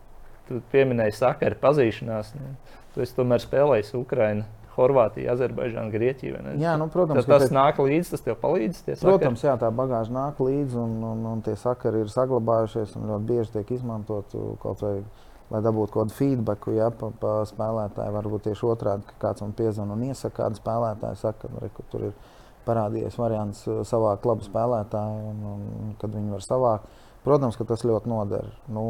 [0.48, 2.34] Tu pieminēji sakaru pazīšanās.
[2.38, 2.52] Nu,
[2.94, 4.46] tu esi tomēr spēlējis Ukraiņu.
[4.78, 6.42] Horvātija, Azerbaidžāna, Grieķija.
[6.62, 7.54] Jā, nu, protams, tas, tas pēc...
[7.56, 8.84] nāk līdzi, tas tev palīdz.
[9.02, 13.30] Protams, jā, tā bagāža nāk līdzi, un, un, un tie sakari ir saglabājušies un ļoti
[13.32, 15.00] bieži tiek izmantot kaut vai
[15.52, 18.16] lai dabūtu kaut kādu feedback ja, pa, pa spēlētāju.
[18.18, 22.10] Varbūt tieši otrādi, ka kāds man piezvanīja un iesaka, kādu spēlētāju saka, re, ka tur
[22.10, 22.18] ir
[22.68, 27.00] parādījies variants uh, savākt labu spēlētāju, un, un, un kad viņi var savākt.
[27.24, 28.52] Protams, ka tas ļoti noder.
[28.72, 28.84] Nu,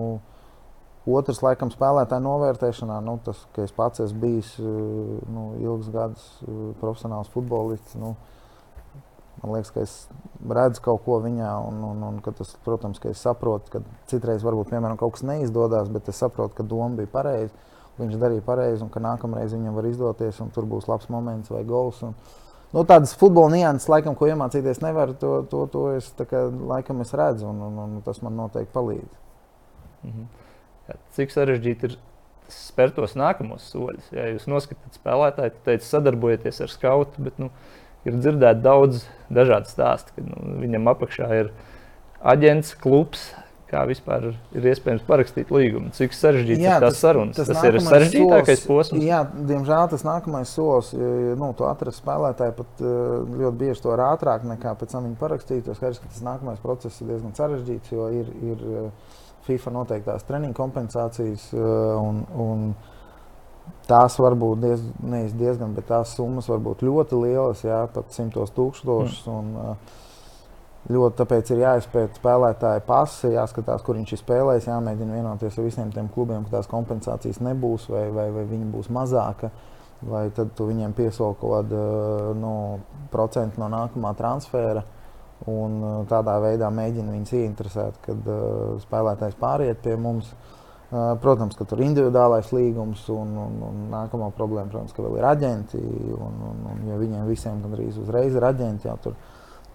[1.08, 6.26] Otrs, laikam, spēlētāju novērtēšanā, nu, tas, ka es pats esmu bijis uh, nu, ilgus gadus
[6.43, 7.96] uh, profesionāls futbolists.
[8.02, 8.15] Nu,
[9.43, 9.93] Man liekas, ka es
[10.50, 14.71] redzu kaut ko viņā, un, un, un tas, protams, ka es saprotu, ka citreiz varbūt
[14.71, 17.54] piemēram, kaut kas neizdodas, bet es saprotu, ka doma bija pareiza.
[17.97, 21.63] Viņš darīja pareizi, un ka nākamreiz viņam var izdoties, un tur būs labs moments vai
[21.65, 22.02] gols.
[22.06, 22.13] Un,
[22.73, 27.13] nu, tādas futbola nianses, laikam, ko iemācīties nevar, to, to, to es, kā, laikam, es
[27.17, 29.23] redzu, un, un, un tas man noteikti palīdz.
[30.06, 30.28] Mhm.
[31.17, 31.97] Cik sarežģīti ir
[32.54, 34.12] spērt tos nākamos soļus?
[34.15, 37.26] Ja jūs noskatāt spēlētāju, tad teicat, sadarbojieties ar skautu.
[37.26, 37.50] Bet, nu,
[38.05, 41.51] ir dzirdēti daudz dažādu stāstu, ka nu, viņam apakšā ir
[42.21, 43.29] aģents, klubs.
[43.67, 45.89] Kā vispār ir iespējams parakstīt līgumu?
[45.91, 47.36] Cik sarežģīts jā, ir tās sarunas?
[47.36, 49.03] Tas, tas, ir sarežģītākais solis, posms.
[49.03, 49.17] Jā,
[49.49, 54.95] diemžēl tas nākamais solis, nu, tu atrast spēlētāju pat ļoti bieži to ātrāk nekā pēc
[54.95, 55.67] tam viņa parakstīt.
[55.67, 58.63] Skaidrs, ka tas nākamais process ir diezgan sarežģīts, jo ir, ir
[59.49, 62.69] FIFA noteiktās treniņu kompensācijas un, un
[63.88, 68.12] Tās var būt diez, nevis diezgan, bet tās summas var būt ļoti lielas, jā, pat
[68.15, 69.21] simtos tūkstošus.
[69.32, 69.78] Mm.
[70.91, 75.89] Ļoti tāpēc ir jāizpēta spēlētāja pasi, jāskatās, kur viņš ir spēlējis, jāmēģina vienoties ar visiem
[75.95, 79.52] tiem klubiem, ka tās kompensācijas nebūs vai, vai, vai viņa būs mazāka.
[80.08, 81.80] Vai tad tu viņiem piesoli kaut kādu
[82.38, 82.52] nu,
[83.12, 84.84] procentu no nākamā transfera.
[85.50, 90.30] Un tādā veidā mēģina viņus ieinteresēt, kad uh, spēlētājs pāriet pie mums.
[90.32, 90.54] Uh,
[90.88, 95.26] Protams, ka tur ir individuālais līgums, un, un, un nākamā problēma, protams, ka vēl ir
[95.28, 95.82] aģenti.
[96.15, 99.17] Un, un, un, ja viņiem visiem gandrīz uzreiz ir aģenti, jau tur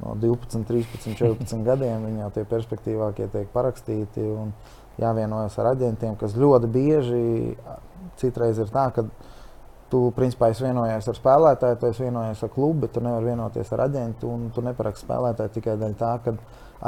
[0.01, 4.55] no 12, 13, 14 gadiem viņi jau tie perspektīvākie tiek parakstīti un
[5.01, 7.22] jāvienojas ar aģentiem, kas ļoti bieži
[8.20, 9.05] citreiz ir tā, ka
[9.92, 13.72] tu principā esi vienojies ar spēlētāju, tu esi vienojies ar klubu, bet tu nevari vienoties
[13.77, 16.37] ar aģentu un tu neparaksti spēlētāju tikai dēļ tā, ka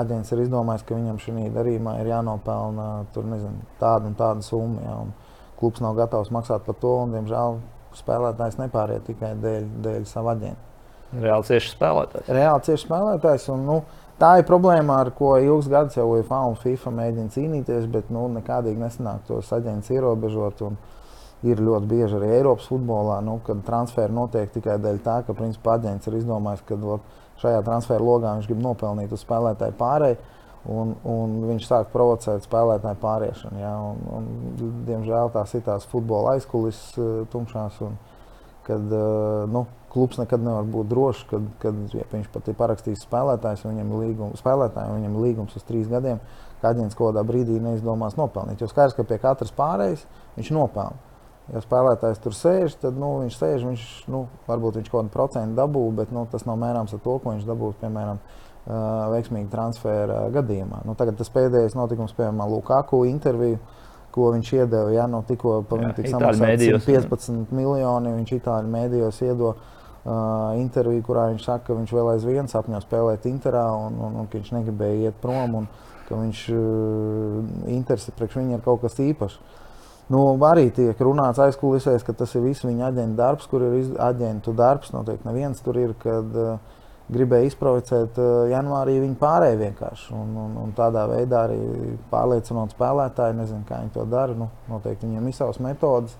[0.01, 4.83] aģents ir izdomājis, ka viņam šī darījumā ir jānopelna tur, nezinu, tāda un tāda summa.
[4.85, 5.13] Ja, un
[5.61, 7.59] klubs nav gatavs maksāt par to, un, diemžēl,
[7.99, 10.73] spēlētājs nepāriet tikai dēļ, dēļ sava aģenta.
[11.15, 12.33] Reāli cieši spēlētājs.
[12.35, 13.47] Reāli cieši spēlētājs.
[13.55, 13.77] Un, nu,
[14.19, 18.27] tā ir problēma, ar ko ilgus gadus jau UEFA un FIFA mēģina cīnīties, bet nu,
[18.35, 20.65] nekādīgi nesanāk tos aģentus ierobežot.
[20.67, 20.81] Un,
[21.45, 25.77] ir ļoti bieži arī Eiropas futbolā, nu, kad transferi notiek tikai dēļ tā, ka principā
[25.79, 26.79] aģents ir izdomājis, ka
[27.45, 30.23] šajā transferu logā viņš grib nopelnīt uz spēlētāju pārēju.
[30.65, 33.61] Un, un viņš sāk provocēt spēlētāju pāriešanu.
[33.61, 33.75] Ja?
[33.85, 37.77] Un, un, diemžēl tās ir tās futbola aizkulisēs, uh, tumšās.
[37.85, 37.99] Un,
[38.65, 43.05] kad uh, nu, klubs nekad nevar būt drošs, kad, kad ja viņš pat ir parakstījis
[43.07, 46.23] spēlētājs, viņam ir līgums, spēlētājiem, viņam ir līgums uz trīs gadiem,
[46.63, 48.65] ka aģents kaut kādā brīdī neizdomās nopelnīt.
[48.65, 50.07] Jo skaidrs, ka pie katras pārējas
[50.39, 51.14] viņš nopelna.
[51.53, 55.59] Ja spēlētājs tur sēž, tad nu, viņš sēž, viņš, nu, varbūt viņš kaut kādu procentu
[55.59, 58.23] dabū, bet nu, tas nav mērāms ar to, ko viņš dabūs, piemēram,
[59.13, 60.81] veiksmīga transfera gadījumā.
[60.89, 63.59] Nu, tagad tas pēdējais notikums, piemēram, Lukaku interviju,
[64.15, 69.71] ko viņš iedeva, ja nu, tikko viņu tika samaksāts 15 miljoni, viņš itāļu mēdījos iedod.
[70.05, 74.27] Uh, interviju, kurā viņš saka, ka viņš vēl aizvien sapņo spēlēt Interā un, un, un
[74.29, 75.69] ka viņš negribēja iet prom un
[76.05, 77.39] ka viņš uh,
[77.73, 79.39] interesi priekš viņa ir kaut kas īpašs.
[80.13, 84.53] Nu, arī tiek runāts aizkulisēs, ka tas ir viss viņa aģenta darbs, kur ir aģentu
[84.57, 84.93] darbs.
[84.93, 86.59] Noteikti neviens tur ir, kad uh,
[87.13, 90.11] gribēja izprovocēt uh, janvārī, viņi pārēja vienkārši.
[90.19, 91.57] Un, un, un tādā veidā arī
[92.11, 94.37] pārliecinot spēlētāju, nezinu, kā viņi to dara.
[94.37, 96.19] Nu, noteikti viņiem ir savas metodas.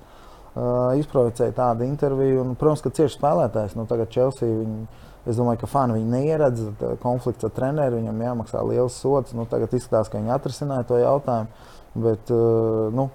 [0.55, 2.41] Uh, izprovocēja tādu interviju.
[2.41, 3.75] Un, protams, ka cieši spēlētājs.
[3.77, 4.87] Nu, tagad Chelsea viņi,
[5.29, 6.65] es domāju, ka fani viņu neieredz.
[7.03, 9.37] Konflikts ar treneru, viņam jāmaksā liels sots.
[9.37, 11.69] Nu, tagad izskatās, ka viņi atrisināja to jautājumu.
[11.95, 13.11] Bet, uh, nu,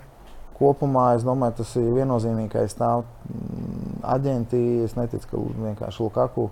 [0.59, 4.63] kopumā es domāju, tas ir viennozīmīgais stāv mm, aģentī.
[4.85, 6.49] Es neticu, ka vienkārši Lukaku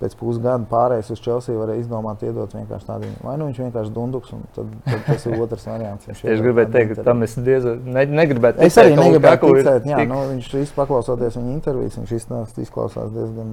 [0.00, 3.08] pēc pusgada pārējais uz Chelsea varēja izdomāt, iedot vienkārši tādu.
[3.20, 6.08] Vai nu viņš vienkārši dunduks, un tad, tad tas ir otrs variants.
[6.32, 8.64] es gribēju teikt, ka tam es diezgan ne, negribētu.
[8.64, 10.08] Es arī negribētu ticēt, jā, tik...
[10.08, 13.52] nu, viņš visu paklausoties viņa intervijas, viņš izstāst, izklausās diezgan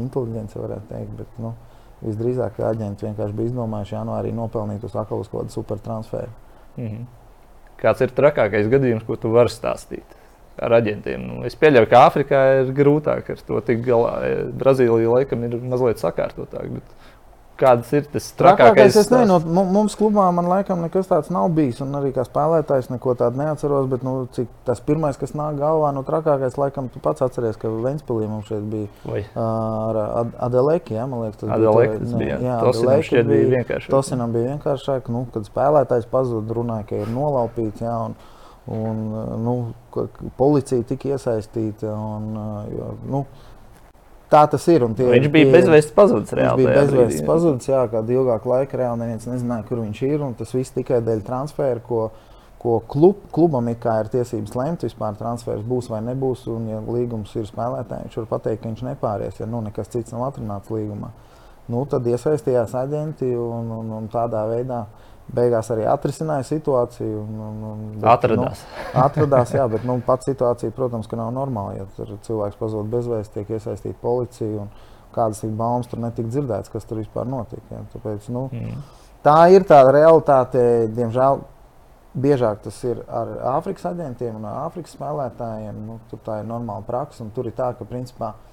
[0.00, 1.12] inteliģents, varētu teikt.
[1.20, 1.52] Bet, nu,
[2.00, 6.32] visdrīzāk aģenti vienkārši bija izdomājuši janvārī nopelnīt uz akalu kaut kādu super transferu.
[6.76, 7.06] Mm -hmm.
[7.78, 10.18] Kāds ir trakākais gadījums, ko tu vari stāstīt?
[10.62, 11.22] ar aģentiem.
[11.22, 14.14] Nu, es pieļauju, ka Āfrikā ir grūtāk ar to tikt galā.
[14.58, 16.72] Brazīlija laikam ir mazliet sakārtotāk.
[16.78, 17.10] Bet
[17.58, 18.96] kādas ir tas trakākais?
[19.00, 19.38] Es nezinu,
[19.72, 21.82] mums klubā man laikam nekas tāds nav bijis.
[21.84, 23.88] Un arī kā spēlētājs neko tādu neatceros.
[23.90, 24.14] Bet nu,
[24.68, 28.64] tas pirmais, kas nāk galvā, nu trakākais, laikam, tu pats atceries, ka Ventspīlī mums šeit
[28.70, 29.24] bija Vai.
[29.42, 30.00] ar
[30.48, 30.96] Adeleki.
[30.98, 32.22] Ja, man liekas, tas Adeleki, bija.
[32.22, 33.92] Bija jā, Tosinam šķiet bija vienkāršāk.
[33.94, 35.12] Tosinam bija vienkāršāk.
[35.14, 37.84] Nu, kad spēlētājs pazuda, runāja, ka ir nolaupīts.
[37.84, 38.18] Jā, un,
[38.68, 38.98] Un,
[39.40, 39.52] nu,
[40.36, 41.88] policija tika iesaistīta.
[41.88, 42.34] Un,
[42.68, 43.22] jo, nu,
[44.32, 44.84] tā tas ir.
[44.96, 46.34] Tie, viņš bija bezvēsts pazudis.
[46.36, 50.24] Viņš bija bezvēsts pazudis, jā, kādu ilgāku laiku reāli neviens nezināja, kur viņš ir.
[50.38, 52.08] Tas viss tikai dēļ transfera, ko,
[52.62, 56.46] ko klub, klubam ir, ir tiesības lemt, vispār transfers būs vai nebūs.
[56.52, 60.14] Un, ja līgums ir spēlētājiem, viņš var pateikt, ka viņš nepāries, ja nu, nekas cits
[60.14, 61.12] nav atrunāts līgumā.
[61.68, 64.86] Nu, tad iesaistījās aģenti un, un, un tādā veidā
[65.34, 67.22] beigās arī atrisināja situāciju.
[67.22, 68.62] Un, un, un, bet, atradās.
[68.62, 71.82] Nu, atradās, jā, bet nu, pats situācija, protams, nav normāla.
[71.82, 74.72] Ja cilvēks pazūd bezvēsts, tiek iesaistīta policija un
[75.14, 77.66] kādas ir baumas, tur netika dzirdēts, kas tur vispār notika.
[77.72, 77.84] Ja.
[77.94, 78.82] Tāpēc, nu, mm.
[79.24, 80.60] Tā ir tā realitāte,
[80.94, 81.40] diemžēl.
[82.18, 85.76] Biežāk tas ir ar Āfrikas aģentiem un Āfrikas spēlētājiem.
[85.86, 87.26] Nu, tur tā ir normāla praksa.
[87.36, 88.47] Tur ir tā, ka principā uh,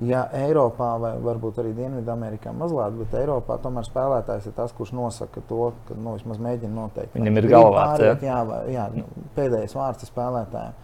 [0.00, 5.42] Ja Eiropā, vai varbūt arī Dienvidamerikā mazliet, bet Eiropā tomēr spēlētājs ir tas, kurš nosaka
[5.50, 7.12] to, ka nu, vismaz mēģina noteikt.
[7.18, 8.00] Viņam ir galvāts.
[8.00, 9.04] Jā, jā, vai, jā nu,
[9.36, 10.80] pēdējais vārds spēlētājiem.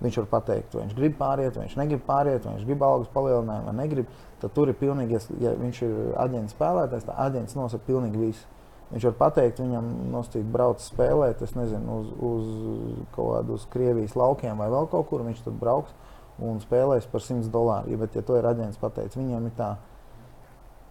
[0.00, 3.10] Viņš var pateikt, vai viņš grib pāriet, vai viņš negrib pāriet, vai viņš grib algas
[3.16, 4.14] palielinājumu, vai negrib.
[4.40, 8.46] Tad tur ir pilnīgi, ja viņš ir aģents spēlētājs, tad aģents nosaka pilnīgi visu.
[8.90, 14.16] Viņš var pateikt, viņam nosacīt, brauc spēlēt, es nezinu, uz, uz kaut kādu uz Krievijas
[14.18, 15.22] laukiem vai vēl kaut kur.
[15.26, 15.92] Viņš tad brauks
[16.46, 18.00] un spēlēs par 100 dolāriem.
[18.00, 19.74] Bet, ja to ir aģents pateicis, viņiem ir tā,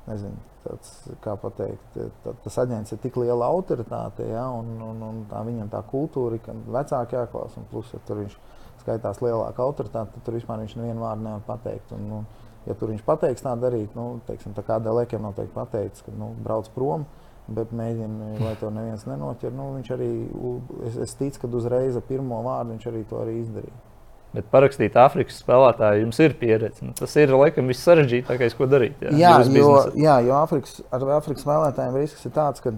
[0.09, 5.23] nezinu, tāds, kā pateikt, tā, tas aģents ir tik liela autoritāte, ja, un, un, un
[5.29, 8.37] tā viņam tā kultūra, ka vecāki jāklausa, un plus, ja tur viņš
[8.83, 11.93] skaitās lielāka autoritāte, tad tur vispār viņš nevienu vārdu nevar pateikt.
[11.95, 12.29] Un, un,
[12.67, 16.33] ja tur viņš pateiks tā darīt, nu, teiksim, tā kā Dēlēkiem noteikti pateicis, ka nu,
[16.45, 17.07] brauc prom.
[17.49, 19.53] Bet mēģina, lai to neviens nenoķer.
[19.57, 20.09] Nu, viņš arī,
[20.85, 23.79] es, es ticu, ka uzreiz ar pirmo vārdu viņš arī to arī izdarīja.
[24.29, 26.83] Bet parakstīt Āfrikas spēlētāju jums ir pieredze.
[26.85, 28.99] Nu, tas ir laikam viss sarežģītākais, ko darīt.
[29.01, 32.75] Jā, jā jo, jā, jo Āfrikas, ar Āfrikas spēlētājiem risks ir tāds, ka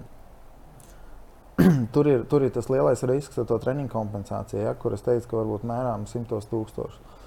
[1.93, 5.27] tur, ir, tur ir tas lielais risks ar to treniņu kompensāciju, ja, kur es teicu,
[5.27, 7.17] ka varbūt mērām simtos tūkstoši.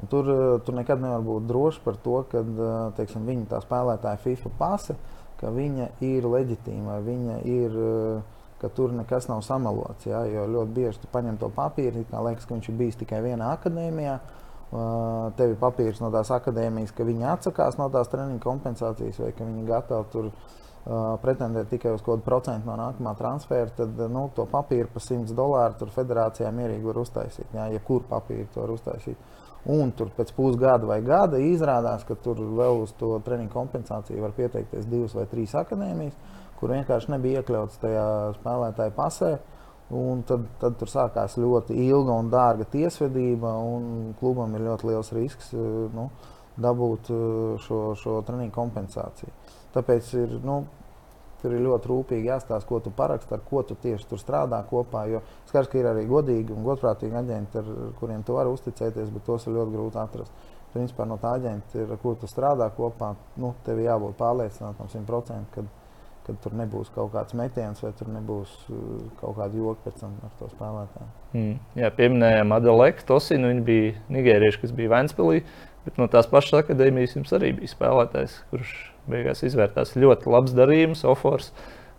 [0.00, 0.30] Un tur,
[0.64, 2.40] tur nekad nevar būt droši par to, ka
[2.96, 4.96] teiksim, viņa tā spēlētāja FIFA pase,
[5.38, 7.76] ka viņa ir leģitīma, viņa ir.
[7.76, 8.33] Uh,
[8.64, 10.08] ka tur nekas nav samalots.
[10.08, 13.20] Ja, jo ļoti bieži tu paņem to papīru, kā liekas, ka viņš ir bijis tikai
[13.24, 14.16] vienā akadēmijā.
[14.74, 19.30] Uh, tev ir papīrs no tās akadēmijas, ka viņi atsakās no tās treniņa kompensācijas, vai
[19.36, 23.70] ka viņi ir gatavi tur uh, pretendēt tikai uz kaut kādu procentu no nākamā transfera.
[23.76, 27.52] Tad nu, to papīru par 100 dolāru tur federācijā mierīgi var uztaisīt.
[27.54, 29.30] Ja, ja kur papīru to var uztaisīt.
[29.74, 34.34] Un tur pēc pusgada vai gada izrādās, ka tur vēl uz to treniņu kompensāciju var
[34.36, 38.04] pieteikties divas vai trīs akadēmijas kur vienkārši nebija iekļauts tajā
[38.38, 39.34] spēlētāja pasē.
[39.94, 45.12] Un tad, tad tur sākās ļoti ilga un dārga tiesvedība, un klubam ir ļoti liels
[45.12, 46.06] risks eh, nu,
[46.56, 47.26] dabūt eh,
[47.66, 49.34] šo, šo treniņu kompensāciju.
[49.76, 50.62] Tāpēc ir, nu,
[51.42, 55.04] tur ir ļoti rūpīgi jāstāsta, ko tu paraksti, ar ko tu tieši tur strādā kopā.
[55.12, 59.28] Jo skaidrs, ka ir arī godīgi un godprātīgi aģenti, ar kuriem tu vari uzticēties, bet
[59.28, 60.50] tos ir ļoti grūti atrast.
[60.72, 65.68] Principā no tā aģenta, ar kuru tu strādā kopā, nu, tev jābūt pārliecinātam 100%, ka
[66.24, 70.16] kad tur nebūs kaut kāds metiens, vai tur nebūs uh, kaut kāda joka pēc tam
[70.24, 71.12] ar to spēlētāju.
[71.36, 71.54] Mm.
[71.80, 73.52] Jā, pieminējām Adelaide Tosinu.
[73.52, 75.44] Viņi bija nigērieši, kas bija Vēnspīlī.
[75.84, 78.74] Bet no tās pašas akadēmijas jums arī bija spēlētājs, kurš
[79.10, 81.52] beigās izvērtās ļoti labs darījums, ofors.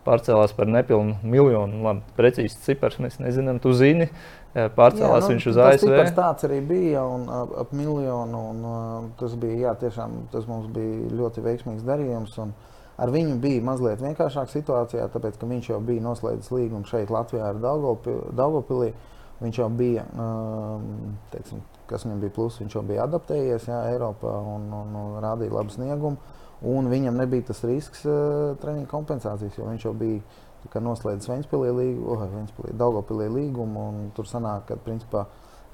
[0.06, 1.80] Pārcēlās par nepilnu miljonu.
[1.82, 3.58] Labi, precīzi cipars mēs nezinām.
[3.62, 4.06] Tu zini,
[4.54, 5.94] pārcēlās jā, nu, viņš uz ASV.
[5.98, 8.44] Tas tāds arī bija, un ap, ap miljonu.
[8.52, 12.38] Un, uh, tas bija, jā, tiešām tas mums bija ļoti veiksmīgs darījums.
[12.44, 12.54] Un
[13.02, 17.52] ar viņu bija mazliet vienkāršāka situācijā, tāpēc, ka viņš jau bija noslēdzis līgumu šeit Latvijā
[17.52, 18.94] ar Daugopilī.
[19.36, 20.84] Viņš jau bija, uh,
[21.34, 25.58] teiksim, kas viņam bija plus, viņš jau bija adaptējies jā, Eiropā un, un, un rādīja
[25.58, 26.36] labu sniegumu.
[26.66, 30.22] Un viņam nebija tas risks uh, treniņa kompensācijas, jo viņš jau bija
[30.82, 33.84] noslēdzis Vēnspilī līgumu, oh, Daugopilī līgumu,
[34.16, 35.26] tur sanāk, ka principā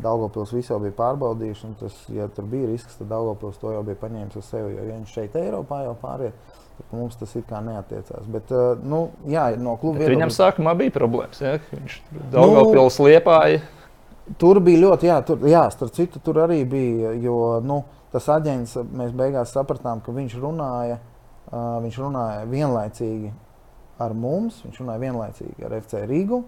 [0.01, 3.84] Daugopils visu jau bija pārbaudījuši, un tas, ja tur bija risks, tad Daugopils to jau
[3.86, 6.57] bija paņēmis uz sevi, jo viņš šeit Eiropā jau pāriet.
[6.91, 8.26] Mums tas it kā neatiecās.
[8.32, 10.17] Bet, uh, nu, jā, no kluba viedokļa.
[10.17, 11.41] Viņam sākumā bija problēmas.
[11.44, 11.58] Ja?
[11.72, 12.00] Viņš
[12.34, 13.62] Daugopils nu, liepāja.
[14.41, 17.82] Tur bija ļoti, jā, tur, jā, starp citu, tur arī bija, jo, nu,
[18.13, 21.00] tas aģents, mēs beigās sapratām, ka viņš runāja,
[21.50, 23.32] uh, viņš runāja vienlaicīgi
[24.02, 26.41] ar mums, viņš runāja vienlaicīgi ar FC Rīgu.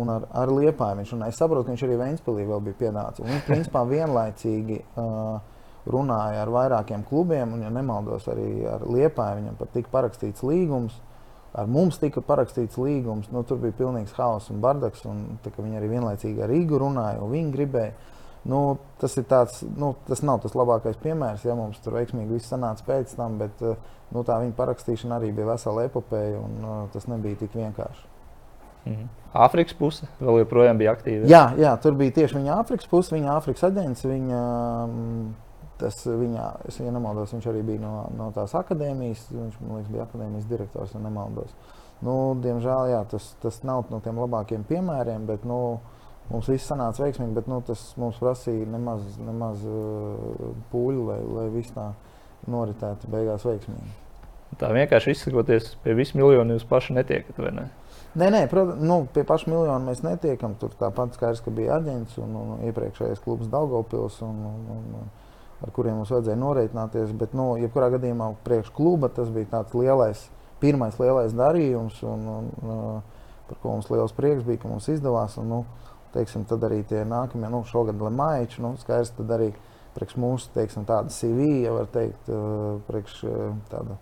[0.00, 1.34] Un ar, ar Liepāju viņš runāja.
[1.34, 3.26] Es saprotu, ka viņš arī Vēnspīlī vēl bija pienācis.
[3.26, 5.40] Viņš principā vienlaicīgi uh,
[5.88, 10.98] runāja ar vairākiem klubiem, un, ja nemaldos, arī ar Liepāju viņam pat tika parakstīts līgums.
[11.50, 15.02] Ar mums tika parakstīts līgums, nu, tur bija pilnīgs haoss un bardaks.
[15.10, 17.96] Un, viņi arī vienlaicīgi ar Rīgu runāja, un viņi gribēja.
[18.50, 18.60] Nu,
[19.00, 23.12] tas, tāds, nu, tas nav tas labākais piemērs, ja mums tur veiksmīgi viss sanāca pēc
[23.18, 23.74] tam, bet uh,
[24.14, 28.06] nu, tā viņa parakstīšana arī bija vesela epopeja, un uh, tas nebija tik vienkārši.
[28.86, 29.10] Mhm.
[29.30, 31.28] Āfrikas puse vēl joprojām bija aktīva.
[31.30, 34.02] Jā, jā, tur bija tieši viņa Āfrikas puse, viņa Āfrikas aģents.
[34.08, 34.40] Viņa,
[34.88, 35.28] mm,
[35.80, 39.26] tas, viņa, es ja nemaldos, viņš arī bija no, no tās akadēmijas.
[39.32, 41.54] Viņš liekas, bija akadēmijas direktors, ja nemaldos.
[42.04, 45.58] Nu, diemžēl jā, tas, tas nav no tiem labākiem piemēriem, bet nu,
[46.30, 47.34] mums viss sanāca veiksmīgi.
[47.36, 51.90] Bet, nu, tas mums prasīja nemaz, nemaz uh, pūļu, lai, lai viss tā
[52.50, 53.98] noritētu beigās veiksmīgi.
[54.60, 57.68] Tā vienkārši izsakoties, pie visu miljonu jūs paši netiekat, vai ne?
[58.18, 60.56] Nē, nē protams, nu, pie paša miljona mēs netiekam.
[60.58, 65.04] Tur tāpat skaidrs, ka bija aģents un, un iepriekšējais klubs Daugopils, un, un, un,
[65.60, 67.14] ar kuriem mums vajadzēja noreikināties.
[67.20, 70.26] Bet, nu, jebkurā gadījumā priekš kluba tas bija tāds lielais,
[70.62, 73.00] pirmais lielais darījums, un, un, un,
[73.48, 75.36] par ko mums liels prieks bija, ka mums izdevās.
[75.40, 75.62] Un, nu,
[76.14, 79.50] teiksim, tad arī tie nākamie, nu, šogad Lemaičs, nu, skaidrs, tad arī
[79.94, 82.30] priekš mūsu teiksim, tāda CV, ja var teikt,
[82.86, 83.20] priekš
[83.72, 83.98] tāda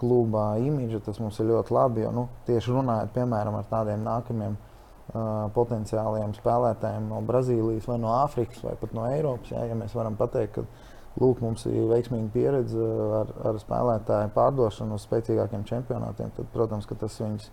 [0.00, 2.04] klubā imidža, tas mums ir ļoti labi.
[2.04, 4.58] Jo, nu, tieši runājot piemēram ar tādiem nākamiem
[5.56, 10.16] potenciāliem spēlētājiem no Brazīlijas, vai no Āfrikas, vai pat no Eiropas, jā, ja mēs varam
[10.18, 12.88] pateikt, ka lūk, mums ir veiksmīga pieredze
[13.20, 17.48] ar, ar spēlētāju pārdošanu uz spēcīgākiem čempionātiem, tad, protams, tas viņus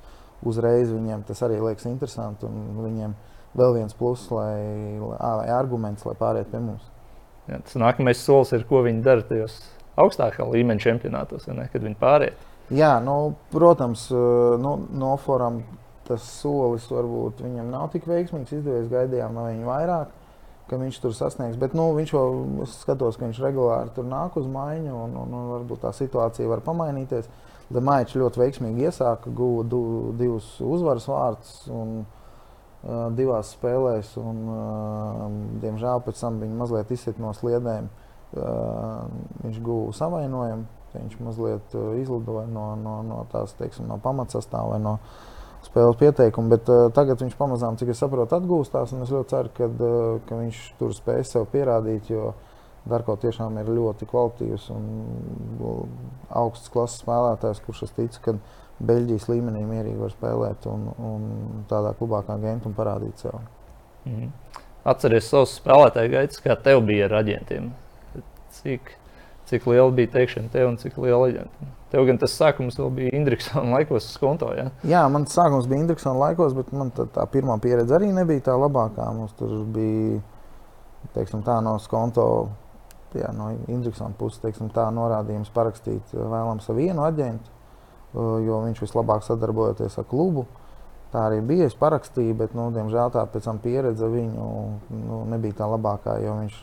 [0.50, 2.50] uzreiz viņiem tas arī liekas interesanti.
[2.50, 3.14] Viņiem
[3.58, 4.58] vēl viens pluss, lai,
[5.00, 6.90] lai arguments, lai pāriet pie mums.
[7.48, 9.60] Jā, tas nākamais solis ir, ko viņi dara tajos
[10.00, 12.50] augstākā līmeņa čempionātos, ne, kad viņi pāriet.
[12.74, 14.08] Jā, nu, protams,
[14.64, 15.62] nu, no forum
[16.08, 18.54] tas solis varbūt viņam nav tik veiksmīgs.
[18.58, 20.20] Izdevies gaidījām no viņa vairāk,
[20.74, 21.58] viņš tur sasniegs.
[21.60, 22.28] Bet nu, viņš jau
[22.72, 27.30] skatos, ka viņš regulāri nāk uz maiņu, un, un, un varbūt tā situācija var pamainīties.
[27.74, 29.64] Lemaičs ļoti veiksmīgi iesāka, guva
[30.20, 31.54] divus uzvaras vārdus
[33.18, 34.14] divās spēlēs.
[34.22, 34.42] Un,
[35.64, 37.90] diemžēl pēc tam viņa mazliet izsit no sliedēm.
[38.34, 44.98] Viņš guva savainojumu, viņš mazliet izlidoja no, no, no tās teiksim, no pamatsastāvā no
[45.70, 46.56] spēles pieteikuma.
[46.56, 48.96] Bet uh, tagad viņš pamazām, cik es saprotu, atgūstās.
[48.96, 52.12] Es ļoti ceru, ka, uh, ka viņš tur spēs sev pierādīt.
[52.14, 52.34] Jo
[52.90, 54.88] Darko tiešām ir ļoti kvalitīvs un
[56.36, 58.34] augsts klases spēlētājs, kurš es ticu, ka
[58.84, 61.28] Beļģijas līmenī mierīgi var spēlēt un, un
[61.70, 63.38] tādā klubā kā Genta un parādīt sev.
[64.10, 64.34] Mm.
[64.84, 67.70] Atcerieties savus spēlētāju gaitas, kā tev bija ar aģentiem.
[68.58, 68.92] Cik,
[69.48, 71.70] cik liela bija teikšana tev un cik liela aģenta?
[71.94, 74.72] Tev gan tas sākums bija Indriksona laikos konto, ja?
[74.90, 78.58] Jā, man sākums bija Indriksona laikos, bet man tā, tā pirmā pieredze arī nebija tā
[78.58, 79.06] labākā.
[79.14, 80.18] Mums tur bija,
[81.14, 82.28] teiksim tā, no skonto,
[83.14, 87.54] jā, no Indriksona puses, teiksim tā, norādījums parakstīt vēlams ar vienu aģentu
[88.14, 90.46] jo viņš vislabāk sadarbojoties ar klubu.
[91.14, 91.70] Tā arī bija.
[91.70, 94.46] Es parakstīju, bet, nu, diemžēl, tā pēc tam pieredze viņu
[94.90, 96.18] nu, nebija tā labākā.
[96.24, 96.58] Jo viņš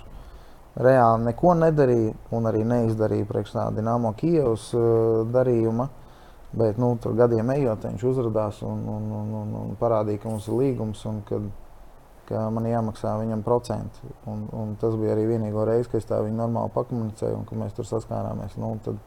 [0.84, 4.70] reāli neko nedarīja un arī neizdarīja priekš tā Dienāmo Kijavas
[5.32, 5.88] darījuma.
[6.50, 10.48] Bet nu, tur gadiem ejot, viņš uzrādījās un, un, un, un, un parādīja, ka mums
[10.50, 11.44] ir līgums un kad,
[12.26, 14.10] ka man jāmaksā viņam procenti.
[14.26, 17.60] Un, un tas bija arī vienīgā reize, kad es tā viņu normāli pakomunicēju un ka
[17.60, 18.58] mēs tur saskārāmies.
[18.58, 18.98] Nu, tad,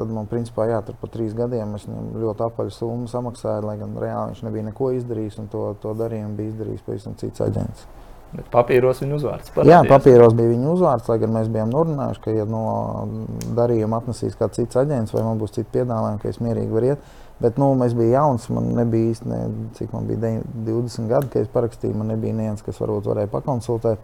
[0.00, 3.74] Tad man, principā, jā, tur pa trīs gadiem es viņam ļoti apaļu summu samaksāju, lai
[3.80, 7.88] gan reāli viņš nebija neko izdarījis, un to, to darījumu bija izdarījis pavisam cits aģents.
[8.30, 9.72] Bet papīros viņa uzvārds parādījās.
[9.72, 12.60] Jā, papīros bija viņa uzvārds, lai gan mēs bijām norunājuši, ka, ja no
[13.56, 17.10] darījuma atnesīs kāds cits aģents vai man būs cits piedāvājums, ka es mierīgi varu iet,
[17.40, 19.38] Bet nu, es biju jauns, man nebija īsti, ne,
[19.78, 20.34] cik man bija
[20.66, 21.96] 20 gadi, kad es parakstīju.
[21.96, 24.02] Man nebija neviens, kas varbūt varēja pakonsultēt.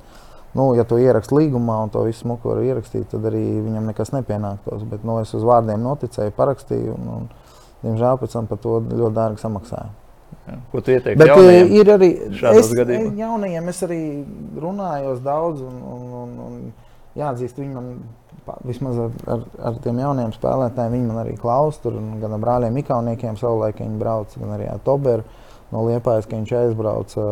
[0.56, 4.14] Nu, ja to ierakstu līgumā un to visu smuku var ierakstīt, tad arī viņam nekas
[4.14, 4.86] nepienāktos.
[4.88, 7.28] Bet nu, es uz vārdiem noticēju, parakstīju un, un
[7.84, 9.92] diemžēl pēc tam par to ļoti dārgi samaksāju.
[10.46, 10.56] Jā.
[10.70, 11.18] Ko tu ieteiktu?
[11.18, 13.16] Bet jaunajiem ir arī es, gadījumos?
[13.18, 14.02] jaunajiem, es arī
[14.62, 17.90] runāju daudz, un, un, un, un jāatzīst, viņi man
[18.66, 21.80] vismaz ar, ar, ar tiem jauniem spēlētājiem, viņi man arī klaus.
[21.82, 25.26] Tur, un gan ar brāļiem Mikauniekiem savulaik viņi brauc, gan arī ar Toberu
[25.74, 27.24] no Liepājas, ka viņš aizbrauca,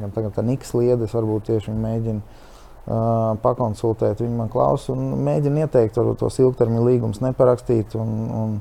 [0.00, 4.22] gan tagad ar Niks Liedes, varbūt tieši viņi mēģina uh, pakonsultēt.
[4.24, 7.96] Viņi man klausa un mēģina ieteikt, varbūt tos ilgtermiņa līgumus neparakstīt.
[8.00, 8.56] Un, un,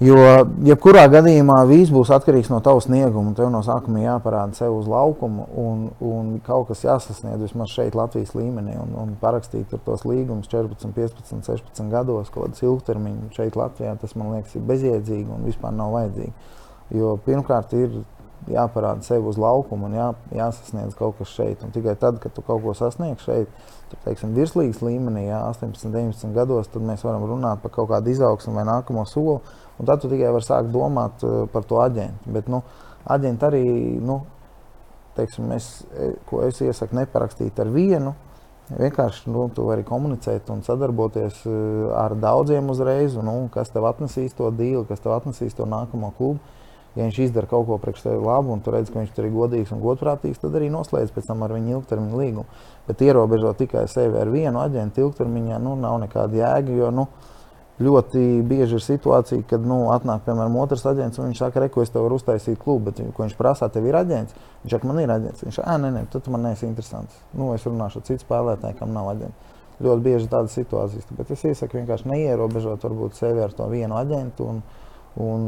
[0.00, 0.16] Jo,
[0.64, 3.34] jebkurā gadījumā viss būs atkarīgs no tavas snieguma.
[3.36, 8.32] Tev no sākuma jāparāda sev uz laukuma, un, un kaut kas jāsasniedz vismaz šeit, Latvijas
[8.32, 8.78] līmenī.
[8.80, 14.16] Un, un parakstīt tos līgumus 14, 15, 16 gados, kaut kādas ilgtermiņa šeit, Latvijā, tas
[14.16, 16.32] man liekas, ir bezjēdzīgi un vispār nav vajadzīgi.
[16.96, 18.00] Jo pirmkārt ir
[18.48, 21.60] jāparāda sev uz laukuma un jā, jāsasniedz kaut kas šeit.
[21.66, 25.92] Un tikai tad, kad tu kaut ko sasniegsi šeit, tur, teiksim, virslīgas līmenī, jā, 18,
[25.92, 29.42] 19 gados, tad mēs varam runāt par kaut kādu izaugsmu vai nākamo soli.
[29.80, 32.32] Un tad tu tikai vari sākt domāt uh, par to aģentu.
[32.34, 32.60] Bet nu,
[33.08, 33.64] aģenti arī,
[34.04, 34.20] nu,
[35.16, 38.12] teiksim, es, e, ko es iesaku, neparakstīt ar vienu.
[38.70, 43.88] Vienkārši nu, tu vari komunicēt un sadarboties uh, ar daudziem uzreiz, un, nu, kas tev
[43.88, 46.58] atnesīs to dīlu, kas tev atnesīs to nākamo klubu.
[46.98, 49.34] Ja viņš izdara kaut ko priekš tevis labu, un tu redz, ka viņš tur ir
[49.34, 52.62] godīgs un godprātīgs, tad arī noslēdz pēc tam ar viņu ilgtermiņa līgumu.
[52.88, 56.74] Bet ierobežot tikai sevi ar vienu aģentu ilgtermiņā, nu, nav nekāda jēga.
[56.80, 57.06] Jo, nu,
[57.80, 61.92] ļoti bieži ir situācija, kad nu, atnāk piemēram otrs aģents un viņš saka, ko es
[61.92, 64.36] tev varu uztaisīt klubu, bet ko viņš prasa, tev ir aģents.
[64.64, 65.44] Viņš saka, man ir aģents.
[65.46, 67.22] Viņš saka, nē, nē, tad tu man neesi interesants.
[67.32, 69.56] Nu, es runāšu ar citu spēlētāju, kam nav aģents.
[69.80, 73.96] Ļoti bieži ir tādas situācijas, bet es iesaku vienkārši neierobežot varbūt sevi ar to vienu
[73.96, 74.50] aģentu.
[74.50, 74.58] Un,
[75.24, 75.46] un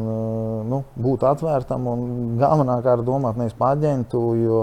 [0.70, 2.06] nu, būt atvērtam un
[2.40, 4.62] galvenā kārta domāt nevis par aģentu, jo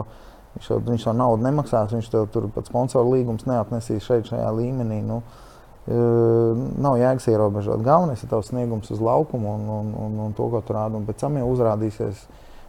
[0.56, 4.50] viņš jau, viņš jau naudu nemaksās, viņš tev tur pat sponsoru līgums neatnesīs šeit, šajā
[4.58, 5.04] līmenī.
[5.06, 5.22] Nu,
[5.90, 7.82] nav jēgas ierobežot.
[7.86, 11.00] Galvenais ir tavs sniegums uz laukumu un, un, un, un to, ko tu rādi.
[11.00, 12.26] Un pēc tam jau uzrādīsies,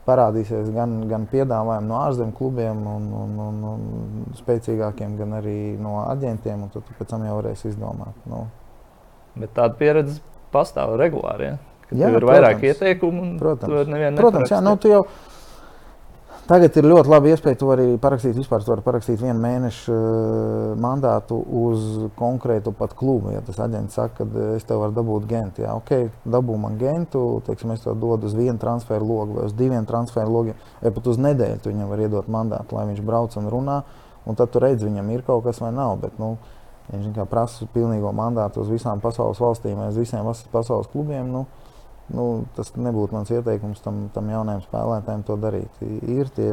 [0.07, 5.99] parādīsies gan, gan piedāvājumi no ārzemju klubiem, un, un, un, un spēcīgākiem, gan arī no
[6.07, 6.69] aģentiem.
[6.73, 8.17] Tad tu pēc tam jau varēsi izdomāt.
[8.31, 8.47] Nu,
[9.39, 10.19] Bet tāda pieredze
[10.51, 11.53] pastāv regulāri.
[11.53, 11.59] Ja?
[11.91, 12.71] Kad Jā, ir vairāk protams.
[12.71, 14.19] ieteikumu, un Protams.
[14.19, 15.05] Protams, jā, nu, tu jau
[16.51, 17.59] tagad ir ļoti labi iespēja.
[17.61, 21.87] Tu vari parakstīt, vispār tu vari parakstīt vienu mēnešu eh, mandātu uz
[22.19, 23.33] konkrētu pat klubu.
[23.35, 25.95] Ja tas aģents saka, ka es tev varu dabūt gentu, jā, ok,
[26.37, 30.35] dabū man gentu, teiksim, es tev dodu uz vienu transferu logu vai uz diviem transferu
[30.35, 33.83] logiem, vai pat uz nedēļu viņam var iedot mandātu, lai viņš brauc un runā.
[34.29, 35.95] Un tad tu redzi, viņam ir kaut kas vai nav.
[36.03, 36.35] Bet, nu,
[36.91, 41.31] viņš prasa pilnīgo mandātu uz visām pasaules valstīm uz visiem pasaules klubiem.
[41.31, 41.47] Nu,
[42.15, 45.85] nu, tas nebūtu mans ieteikums tam, tam jaunajam spēlētājam to darīt.
[46.11, 46.51] Ir tie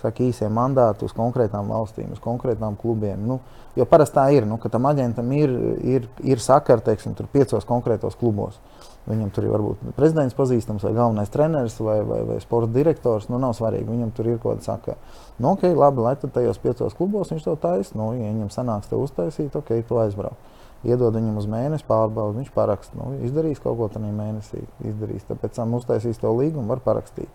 [0.00, 3.22] saka, īsie mandāti uz konkrētām valstīm, uz konkrētām klubiem.
[3.28, 3.40] Nu,
[3.76, 5.52] jo parasti tā ir, nu, ka tam aģentam ir,
[5.96, 8.60] ir, ir sakara teiksim, piecos konkrētos klubos.
[9.06, 13.28] Viņam tur ir varbūt prezidents pazīstams, vai galvenais treneris, vai, vai, vai sporta direktors.
[13.30, 15.14] Nu, nav svarīgi, viņam tur ir kaut kāda sakara.
[15.38, 17.94] Nu, ok, labi, lai tad tajos piecos klubos viņš to taisa.
[17.94, 20.54] Nu, ja viņam sanāks te uztaisīt, ok, tu aizbrauc
[20.86, 22.96] iedod viņam uz mēnesi pārbaudi, viņš paraksta.
[22.98, 25.26] Nu, izdarīs kaut ko tādā mēnesī, izdarīs.
[25.28, 27.30] Tad pēc tam uztaisīs to līgumu, var parakstīt.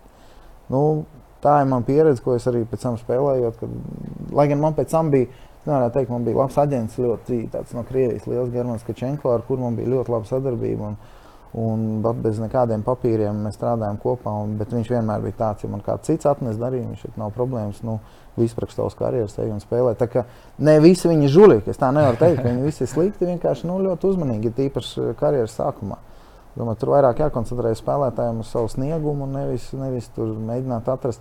[0.72, 1.04] Nu,
[1.44, 3.52] tā ir mana pieredze, ko es arī pēc tam spēlēju.
[4.32, 5.30] Lai gan man pēc tam bija,
[5.66, 9.60] nevarētu teikt, man bija labs aģents, ļoti tāds no Krievijas, liels Germans Kačenko, ar kur
[9.62, 10.92] man bija ļoti laba sadarbība.
[10.92, 11.20] Un,
[11.52, 14.32] Un bez nekādiem papīriem mēs strādājām kopā.
[14.44, 17.82] Un, viņš vienmēr bija tāds, ja man kāds cits atnes darījumu, šeit nav problēmas.
[17.84, 17.98] Nu,
[18.32, 19.92] Vispār savas karjeras ej un spēlē.
[20.00, 20.22] Tā kā
[20.64, 21.68] ne visi viņi ir žulīgi.
[21.68, 23.28] Es tā nevaru teikt, ka viņi visi ir slikti.
[23.28, 25.98] Vienkārši nu, ļoti uzmanīgi, tīpaši karjeras sākumā.
[26.56, 31.20] Domāju, tur vairāk jākoncentrējas spēlētājiem uz savu sniegumu, nevis, nevis tur mēģināt atrast.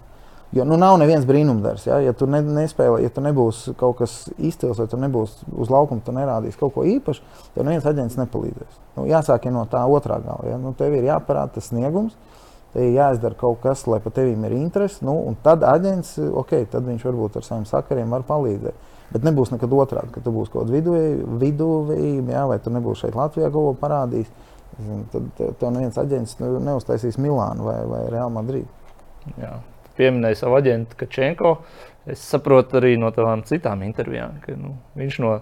[0.51, 1.85] Jo nu, nav neviens brīnumdarbs.
[1.87, 2.01] Ja?
[2.03, 6.03] ja tu ne, nespēlē, ja tu nebūsi kaut kas izcils, vai tu nebūsi uz laukuma,
[6.03, 7.23] tu nerādīsi kaut ko īpašu,
[7.55, 8.81] tad neviens aģents nepalīdzēs.
[8.97, 10.49] Nu, jāsāk ja no tā otrā gala.
[10.51, 10.59] Ja?
[10.59, 12.19] Nu, tev ir jāparāda tas sniegums,
[12.75, 14.99] tev ir jāizdara kaut kas, lai par tevīm ir interesi.
[15.07, 18.91] Nu, tad aģents, ok, tad viņš varbūt ar saviem sakariem var palīdzēt.
[19.15, 20.83] Bet nebūs nekad otrādi, ka tu būsi kaut kāda
[21.39, 22.45] viduvējība, ja?
[22.51, 24.39] vai tu nebūsi šeit Latvijā kaut ko parādījis.
[25.15, 28.67] Tad tev neviens aģents neuztaisīs Milānu vai, vai Real Madrid.
[30.01, 30.05] Jā.
[30.05, 31.55] Pieminēja savu aģentu Kačenko.
[32.09, 35.35] Es saprotu arī no tavām citām intervijām, ka nu, viņš no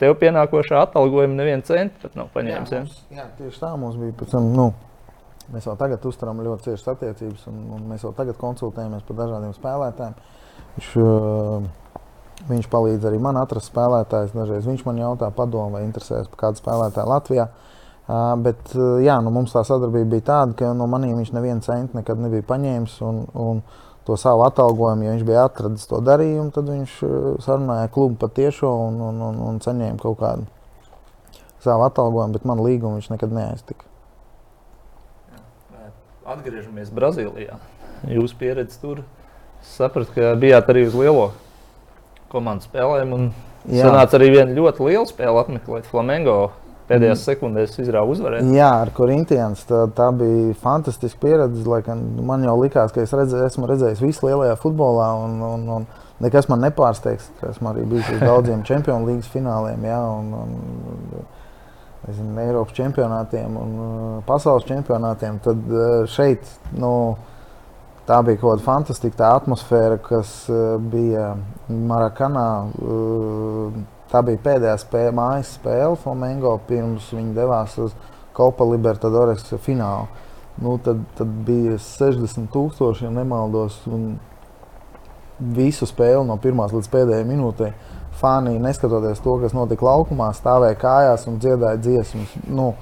[0.00, 2.70] tev pienākošā atalgojuma nevienu centu pat nav paņēmis.
[2.70, 2.84] Ja?
[2.84, 4.14] mums, jā, tieši tā mums bija.
[4.20, 4.68] Pēc tam, nu,
[5.50, 9.56] mēs jau tagad uzturam ļoti ciešas attiecības, un, un mēs jau tagad konsultējamies par dažādiem
[9.56, 10.14] spēlētājiem.
[10.76, 11.66] Viņš, uh,
[12.52, 14.36] viņš palīdz arī man atrast spēlētājus.
[14.38, 17.50] Dažreiz viņš man jautā, padomu, vai interesēs par kādu spēlētāju Latvijā.
[17.50, 17.69] Uh,
[18.44, 18.72] bet
[19.04, 22.46] jā, nu, mums tā sadarbība bija tāda, ka no maniem viņš nevienu centu nekad nebija
[22.48, 22.96] paņēmis.
[23.06, 23.60] Un, un
[24.08, 26.96] to savu atalgojumu, ja viņš bija atradis to darījumu, tad viņš
[27.44, 30.48] sarunāja klubu patiešo un, un, un, un saņēma kaut kādu
[31.60, 33.86] savu atalgojumu, bet man līgumu viņš nekad neaiztika.
[36.30, 37.58] Atgriežamies Brazīlijā.
[38.08, 39.02] Jūsu pieredze tur
[39.66, 41.30] sapratu, ka bijāt arī uz lielo
[42.32, 43.30] komandu spēlēm.
[43.68, 43.90] Jā.
[43.90, 46.38] Sanāca arī viena ļoti liela spēle apmeklēt Flamengo.
[46.90, 47.26] Pēdējās mm.
[47.28, 48.46] sekundēs izrāva uzvarēt.
[48.50, 51.62] Jā, ar Corinthians tā, tā bija fantastiska pieredze.
[51.70, 55.12] Laikam, man jau likās, ka es redzē, esmu redzējis visu lielajā futbolā.
[55.22, 55.86] Un, un, un
[56.24, 57.28] nekas man nepārsteigs.
[57.52, 59.86] Esmu arī bijis uz daudziem Champions League fināliem.
[59.86, 61.22] Jā, un, un,
[62.08, 66.92] nezinu, Eiropas čempionātiem un uh, pasaules čempionātiem, tad uh, šeit nu,
[68.08, 71.34] tā bija kaut kāda fantastiska atmosfēra, kas uh, bija
[71.70, 72.50] Marakanā.
[74.10, 77.94] Tā bija pēdējā spēle, mājas spēle Flamengo pirms viņi devās uz
[78.36, 80.08] Copa Libertadores finālu.
[80.60, 83.78] Nu, tad, tad bija 60,000, ja nemaldos,
[85.40, 87.70] visu spēli no pirmās līdz pēdējai minūtei
[88.20, 92.34] fani, neskatoties to, kas notika laukumā, stāvēja kājās un dziedāja dziesmas.
[92.50, 92.72] Nu,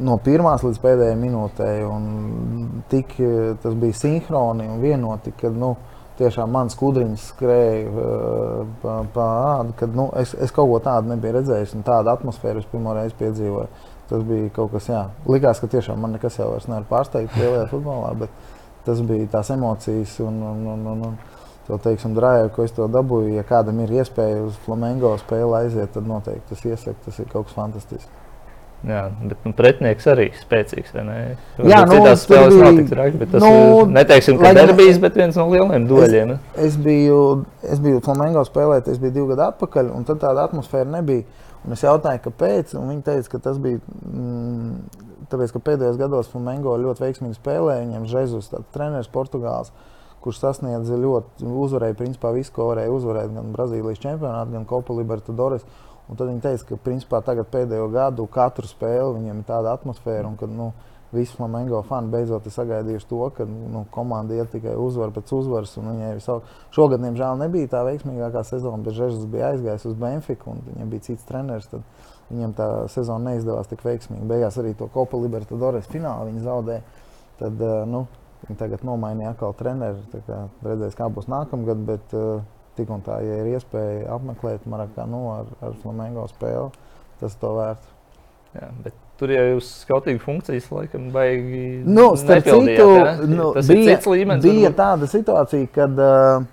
[0.00, 1.76] no pirmās līdz pēdējai minūtei.
[2.90, 3.14] Tik,
[3.62, 5.74] tas bija sinhroni un vienoti, kad nu,
[6.20, 8.06] tiešām mans kudriņš skrēja
[9.14, 12.68] pa ādu, kad nu, es, es kaut ko tādu nebiju redzējis un tādu atmosfēru es
[12.70, 13.88] pirmo reizi piedzīvoju.
[14.10, 18.10] Tas bija kaut kas, jā, likās, ka tiešām man nekas jau nevar pārsteigt lielajā futbolā,
[18.24, 18.32] bet
[18.86, 21.18] tas bija tās emocijas un, un, un, un, un
[21.68, 23.36] to teiksim, drāju, ko es to dabūju.
[23.36, 27.48] Ja kādam ir iespēja uz flamengo spēli aiziet, tad noteikti tas iesaka, tas ir kaut
[27.48, 28.19] kas fantastisks.
[28.80, 30.94] Jā, bet nu, pretinieks arī spēcīgs.
[30.96, 35.00] Jā, nu, tās spēles bija, nav tik traki, bet tas nu, ir, neteiksim, ka derbijs,
[35.02, 36.32] bet viens no lielajiem dueļiem.
[36.54, 37.18] Es, es, biju,
[37.60, 41.28] es biju Flamengo spēlēt, es biju divu gadu atpakaļ, un tad tāda atmosfēra nebija.
[41.60, 46.30] Un es jautāju, kāpēc, un viņi teica, ka tas bija mm, tāpēc, ka pēdējos gados
[46.32, 49.74] Flamengo ļoti veiksmīgi spēlēja, viņam Žezus, treneris Portugāls.
[50.24, 55.64] Kurš sasniedza ļoti, uzvarēja principā visu, ko varēja uzvarēt, gan Brazīlijas čempionātā, gan Copa Libertadores.
[56.10, 60.26] Un tad viņi teica, ka principā tagad pēdējo gadu katru spēli viņiem ir tāda atmosfēra,
[60.26, 60.72] un ka nu,
[61.14, 65.74] visi Flamengo fani beidzot ir sagaidījuši to, ka nu, komanda iet tikai uzvaru pēc uzvaras.
[66.24, 66.42] Savu...
[66.74, 71.06] Šogad, diemžēl, nebija tā veiksmīgākā sezona, bet Žēzus bija aizgājis uz Benfiku, un viņam bija
[71.08, 71.70] cits treneris.
[71.70, 71.86] Tad
[72.30, 74.26] viņam tā sezona neizdevās tik veiksmīgi.
[74.30, 76.86] Beigās arī to Copa Libertadores finālu viņi zaudēja.
[77.40, 78.06] Tad, uh, nu,
[78.46, 80.00] Viņi tagad nomainīja atkal treneri.
[80.64, 82.40] Redzēs, kā būs nākamgad, bet uh,
[82.78, 86.70] tik un tā, ja ir iespēja apmeklēt Marakanu ar, ar Flamengo spēli,
[87.22, 87.96] tas to vērts.
[88.50, 93.12] Jā, bet tur jau jūs skautīgu funkcijas laikam baigi nu, citu, ja?
[93.22, 94.42] nu, tas bija, ir līmenis.
[94.42, 94.78] Bija varbūt.
[94.80, 96.48] tāda situācija, kad uh,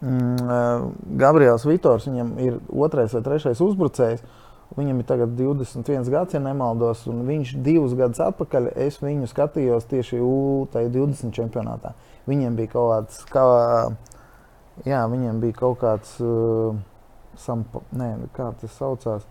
[0.00, 0.86] mm,
[1.20, 4.40] Gabriels Vitors, viņam ir otrais vai trešais uzbrucējs, uh,
[4.74, 9.86] Viņam ir tagad 21 gads, ja nemaldos, un viņš divus gadus atpakaļ es viņu skatījos
[9.90, 11.92] tieši U20 čempionātā.
[12.26, 13.44] Viņiem bija kaut kāds, kā,
[14.86, 16.74] jā, viņiem bija kaut kāds, uh,
[17.40, 19.28] sampa, nē, kā tas saucās.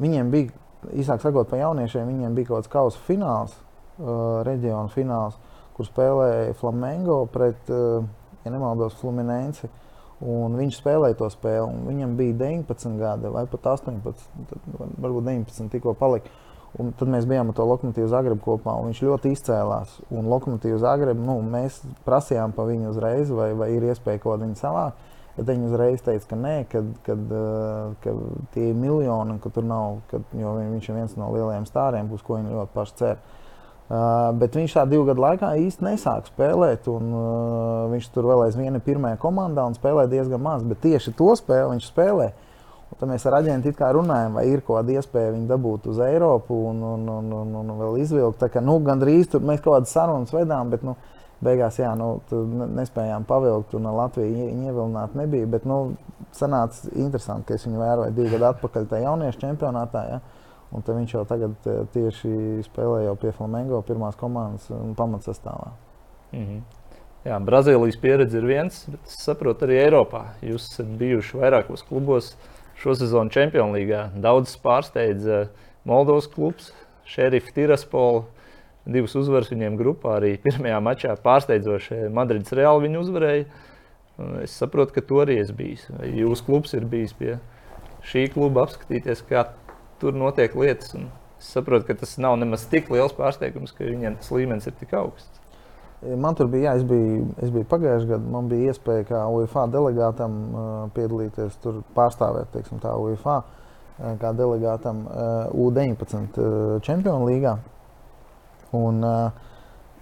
[0.00, 0.54] Viņiem bija,
[0.94, 3.58] īsāk sakot, pa jauniešiem, viņiem bija kaut kāds kausa fināls,
[3.98, 5.36] uh, reģiona fināls,
[5.76, 8.02] kur spēlēja Flamengo pret, uh,
[8.44, 9.68] ja nemaldos, Fluminense.
[9.68, 9.86] Uh,
[10.20, 11.80] Un viņš spēlēja to spēli.
[11.86, 14.66] Viņam bija 19 gadi, vai pat 18, tad,
[15.00, 16.28] varbūt 19, tikko palika.
[16.78, 19.96] Un tad mēs bijām ar to lokomotīvu Zagrebu kopā, un viņš ļoti izcēlās.
[20.14, 24.44] Un lokomotīvu Zagrebu nu, mēs prasījām pa viņu uzreiz, vai, vai ir iespēja kaut ko
[24.44, 25.08] viņu savākt.
[25.34, 27.34] Bet viņi uzreiz teica, ka nē, kad, kad,
[28.04, 28.14] ka
[28.54, 32.22] tie ir miljoni, ka tur nav, kad, jo viņš ir viens no lielajiem stāriem, uz
[32.26, 33.20] ko viņi ļoti paši cer.
[33.90, 36.86] Uh, bet viņš tā divu gadu laikā īsti nesāka spēlēt.
[36.92, 40.62] Un, uh, viņš tur vēl aizvien ir pirmajā komandā un spēlē diezgan maz.
[40.62, 42.28] Bet tieši to spēli viņš spēlē.
[43.00, 47.06] Tad mēs ar aģentu runājam, vai ir kāda iespēja viņu dabūt uz Eiropu un, un,
[47.08, 48.36] un, un, un vēl izvilkt.
[48.42, 50.98] Tā kā nu, gandrīz tur mēs kaut kādas sarunas vedām, bet nu,
[51.40, 52.10] beigās jā, nu,
[52.76, 55.48] nespējām pavilkt un Latviju ievilināt nebija.
[55.48, 55.96] Bet nu,
[56.36, 60.04] sanāca interesanti, ka es viņu vēroju divu gadu atpakaļ tajā jauniešu čempionātā.
[60.12, 60.20] Ja?
[60.76, 64.68] Un viņš jau tagad tieši spēlē jau pie Flamengo pirmās komandas
[65.00, 65.72] pamatsastāvā.
[66.36, 66.62] Mm -hmm.
[67.24, 70.22] Jā, Brazīlijas pieredze ir viens, bet es saprotu arī Eiropā.
[70.42, 74.02] Jūs esat bijuši vairākos klubos šo sezonu Champions League.
[74.20, 75.48] Daudz pārsteidza
[75.88, 76.70] Moldovas klubs,
[77.08, 78.24] Šerifs Tiraspola.
[78.90, 83.44] Divas uzvaras viņiem grupā arī pirmajā mačā pārsteidzoši Madrids Reāli viņu uzvarēja.
[84.42, 85.98] Es saprotu, ka to arī es biju.
[86.04, 87.36] Jūsu klubs ir bijis pie
[88.08, 89.46] šī kluba apskatīties, kā
[90.00, 90.96] tur notiek lietas.
[91.40, 94.96] Es saprotu, ka tas nav nemaz tik liels pārsteigums, ka viņiem tas līmenis ir tik
[94.96, 95.39] augsts.
[96.00, 99.66] Man tur bija, jā, es biju, es biju pagājušajā gadā, man bija iespēja kā UEFA
[99.68, 103.42] delegātam uh, piedalīties, tur pārstāvēt teiksim, tā, UEFA.
[104.20, 105.02] kā delegātam
[105.52, 107.58] U-19 Čempionu līgā.
[108.72, 109.02] Un,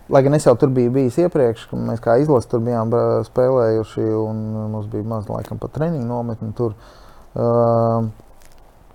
[0.09, 2.93] lai gan es jau tur biju bijis iepriekš, kad mēs kā izlase tur bijām
[3.27, 4.45] spēlējuši, un
[4.75, 6.77] mums bija maz laikam pat treniņu nometni tur.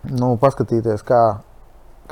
[0.03, 1.23] Nu, paskatīties, kā,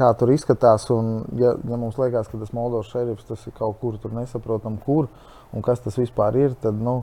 [0.02, 0.90] kā tur izskatās.
[0.94, 5.10] Un, ja, ja mums liekas, ka tas Moldovas šerifs tas ir kaut kur nesaprotam, kur
[5.52, 7.02] un kas tas vispār ir, tad nu,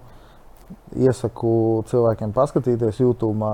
[0.96, 3.49] iesaku cilvēkiem paskatīties YouTube,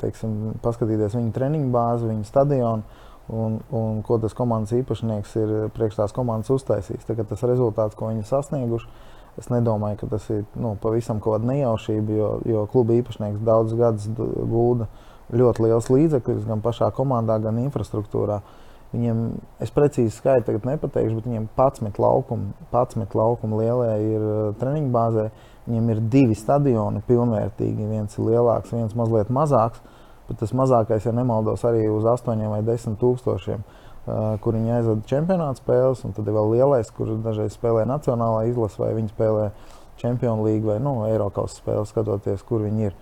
[0.00, 3.04] teiksim, paskatīties viņu treniņu bāzi, viņu stadionu.
[3.28, 7.04] Un, un ko tas komandas īpašnieks ir priekš tās komandas uztaisījis.
[7.10, 8.88] Tagad tas rezultāts, ko viņi ir sasnieguši,
[9.36, 13.76] es nedomāju, ka tas ir nu, pavisam kaut kāda nejaušība, jo, jo kluba īpašnieks daudzus
[13.76, 14.88] gadus gūda
[15.34, 18.40] ļoti liels līdzekļus gan pašā komandā, gan infrastruktūrā.
[18.88, 19.18] Viņiem,
[19.60, 24.22] es precīzi skaitu tagad nepateikšu, bet viņiem 11 laukumi, 11 laukumi lielie ir
[24.60, 25.26] treniņu bāzē.
[25.68, 27.90] Viņiem ir divi stadioni pilnvērtīgi.
[27.90, 29.82] Viens ir lielāks, viens mazliet mazāks.
[30.28, 33.62] Bet tas mazākais, ja nemaldos, arī uz 8 vai 10 tūkstošiem,
[34.44, 36.04] kur viņi aizvada čempionāta spēles.
[36.04, 39.46] Un tad ir vēl lielais, kur dažreiz spēlē nacionālā izlase, vai viņi spēlē
[40.00, 42.98] Champions League vai nu, Eiropas spēles, skatoties, kur viņi ir.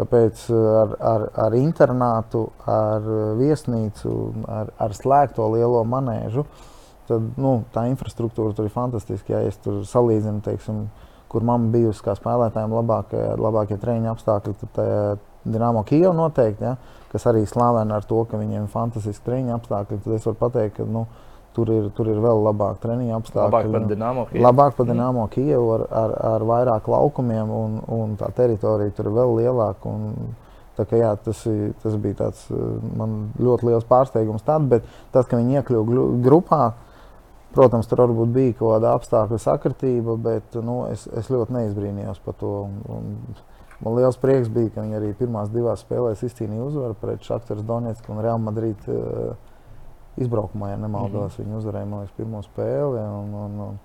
[0.00, 3.04] Tāpēc ar, ar, ar internātu, ar
[3.36, 4.12] viesnīcu,
[4.48, 6.46] ar, ar slēgto lielo manēžu,
[7.10, 9.34] tad nu, tā infrastruktūra tur ir fantastiska.
[9.34, 10.86] Ja es tur salīdzinu, teiksim,
[11.30, 16.76] kur man bijusi kā spēlētājiem labākie, labākie treniņa apstākļi, tad Dienāmo Kijevu noteikti, ja,
[17.12, 20.00] kas arī slavena ar to, ka viņiem ir fantastiski treniņa apstākļi.
[20.04, 21.06] Tad es varu pateikt, ka nu,
[21.56, 23.48] tur, ir, tur ir vēl labāk treniņa apstākļi.
[23.50, 24.44] Labāk par Dienāmo Kijevu.
[24.46, 29.18] Labāk par Dienāmo Kijevu ar, ar, ar vairāk laukumiem un, un tā teritorija tur ir
[29.18, 29.94] vēl lielāka.
[29.94, 30.36] Un,
[30.80, 31.42] kā, jā, tas,
[31.82, 32.46] tas bija tāds,
[32.96, 34.46] man ļoti liels pārsteigums.
[34.46, 36.62] Tad, bet tas, ka viņi iekļuva grupā,
[37.50, 42.36] Protams, tur varbūt bija kaut kāda apstākļu sakritība, bet nu, es, es ļoti neizbrīnījos par
[42.38, 42.50] to.
[42.68, 47.26] Un, un man liels prieks bija, ka viņi arī pirmās divās spēlēs izcīnīja uzvaru pret
[47.26, 49.32] Šaktaru Donetsku un Real Madrid uh,
[50.24, 51.38] izbraukumā, ja nemaldos.
[51.38, 51.48] Mm -hmm.
[51.48, 53.04] Viņi uzvarēja liekas pirmo spēli.
[53.20, 53.78] Un, un, un,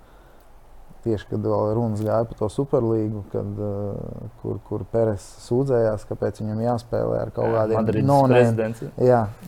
[1.06, 3.94] tieši kad vēl runas gāja par to superlīgu, kad, uh,
[4.42, 7.78] kur, kur Pēters sūdzējās, kāpēc viņam jāspēlē ar kaut kādiem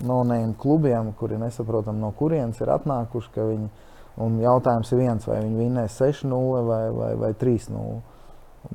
[0.05, 3.29] no-name klubiem, kuri nesaprotam, no kurienes ir atnākuši.
[3.35, 3.69] Viņi,
[4.17, 7.99] Un jautājums ir viens, vai viņi vinnēs 6-0 vai, vai, vai 3-0.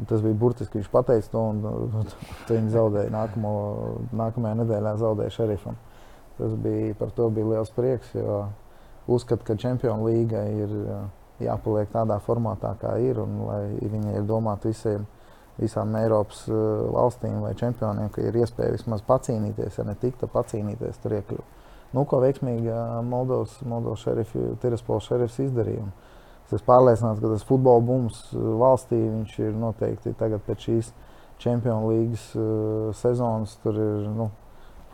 [0.09, 2.13] Tas bija burtiski, viņš pateica to, un, un
[2.49, 3.55] viņi zaudēja nākamo,
[4.23, 5.79] nākamajā nedēļā zaudēja šerifam.
[6.39, 8.45] Tas bija, par to bija liels prieks, jo
[9.13, 10.77] uzskatu, ka Čempionu līga ir
[11.43, 15.05] jāpaliek tādā formātā, kā ir, un lai viņi ir domāti visiem,
[15.59, 21.19] visām Eiropas valstīm vai čempioniem, ka ir iespēja vismaz pacīnīties, ja ne tikta pacīnīties, tur
[21.19, 21.59] iekļūt
[21.93, 22.73] nu, ko veiksmīgi
[23.05, 25.85] Moldovas, Moldovas šerifi, Tiraspols šerifs izdarīja.
[26.53, 28.99] Es pārliecināts, ka tas futbola bums valstī
[29.41, 30.91] ir noteikti tagad pēc šīs
[31.43, 33.55] League uh, sezonas.
[33.63, 34.29] Tur ir nu,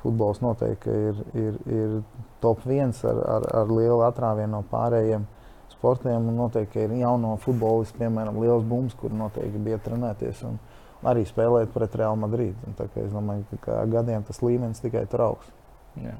[0.02, 1.98] futbols noteikti ir, ir, ir
[2.42, 5.26] top viens ar, ar, ar lielu atrāvienu no pārējiem
[5.74, 6.30] sportiem.
[6.30, 10.42] Un noteikti ir jauno futbolistu, piemēram, liels bums, kur noteikti bija trenēties.
[10.48, 10.58] Un,
[11.06, 12.56] arī spēlēt pret Real Madrid.
[12.88, 15.54] Es domāju, ka gadiem tas līmenis tikai tur augsts.
[15.98, 16.18] Yeah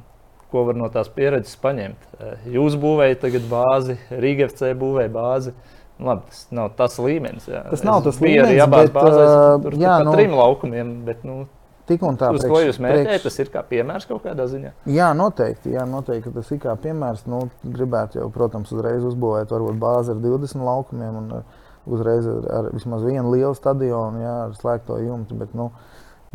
[0.53, 2.07] ko var no tās pieredzes paņemt.
[2.19, 5.55] Eh, jūs būvējat tagad bāzi, Rīga FC būvēja bāzi.
[5.99, 7.49] Nu, labi, tas nav tas līmenis.
[7.51, 7.65] Jā.
[7.73, 8.53] Tas nav tas līmenis.
[8.53, 10.93] Arī abās bāzēs tur jā, nu, trim laukumiem.
[11.09, 11.41] Bet, nu,
[11.89, 12.31] Tik un tā.
[12.37, 13.23] Uz priekš, ko jūs mērķējat?
[13.25, 14.75] Tas ir kā piemērs kaut kādā ziņā.
[14.93, 15.73] Jā, noteikti.
[15.73, 17.25] Jā, noteikti tas ir kā piemērs.
[17.31, 21.31] Nu, gribētu jau, protams, uzreiz uzbūvēt varbūt bāzi ar 20 laukumiem un
[21.89, 25.39] uzreiz ar, ar vismaz vienu lielu stadionu, jā, ar slēgto jumtu.
[25.41, 25.71] Bet, nu,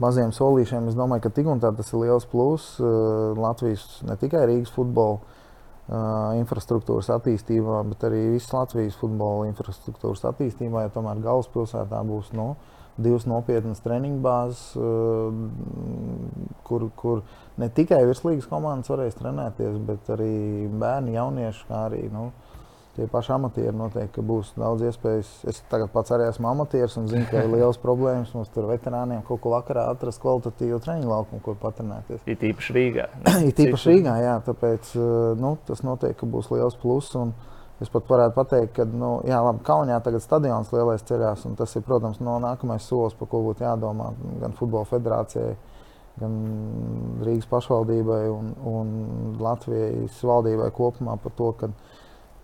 [0.01, 0.89] maziem solīšiem.
[0.89, 4.73] Es domāju, ka tik un tā tas ir liels pluss uh, Latvijas, ne tikai Rīgas
[4.73, 10.87] futbola uh, infrastruktūras attīstībā, bet arī visas Latvijas futbola infrastruktūras attīstībā.
[10.87, 12.53] Ja tomēr galvaspilsētā būs nu,
[12.97, 15.33] divas nopietnas treniņu bāzes, uh,
[16.67, 17.23] kur, kur
[17.61, 20.33] ne tikai virslīgas komandas varēs trenēties, bet arī
[20.69, 22.03] bērni, jaunieši, kā arī.
[22.13, 22.29] Nu,
[22.95, 25.29] tie paši amatieri noteikti būs daudz iespējas.
[25.49, 29.23] Es tagad pats arī esmu amatieris un zinu, ka ir liels problēmas mums tur veterāniem
[29.27, 32.21] kaut ko vakarā atrast kvalitatīvu treniņu laukumu, kur patrenēties.
[32.29, 33.07] It īpaši Rīgā.
[33.49, 35.09] It īpaši Rīgā, jā, tāpēc eh,
[35.41, 37.17] nu, tas noteikti būs liels pluss.
[37.83, 41.73] Es pat varētu pateikt, ka nu, jā, labi, Kaunijā tagad stadions lielais ceļās, un tas
[41.75, 45.57] ir, protams, no nākamais solis, par ko būtu jādomā gan Futbola federācijai,
[46.21, 46.37] gan
[47.25, 48.93] Rīgas pašvaldībai un, un
[49.41, 51.71] Latvijas valdībai kopumā par to, ka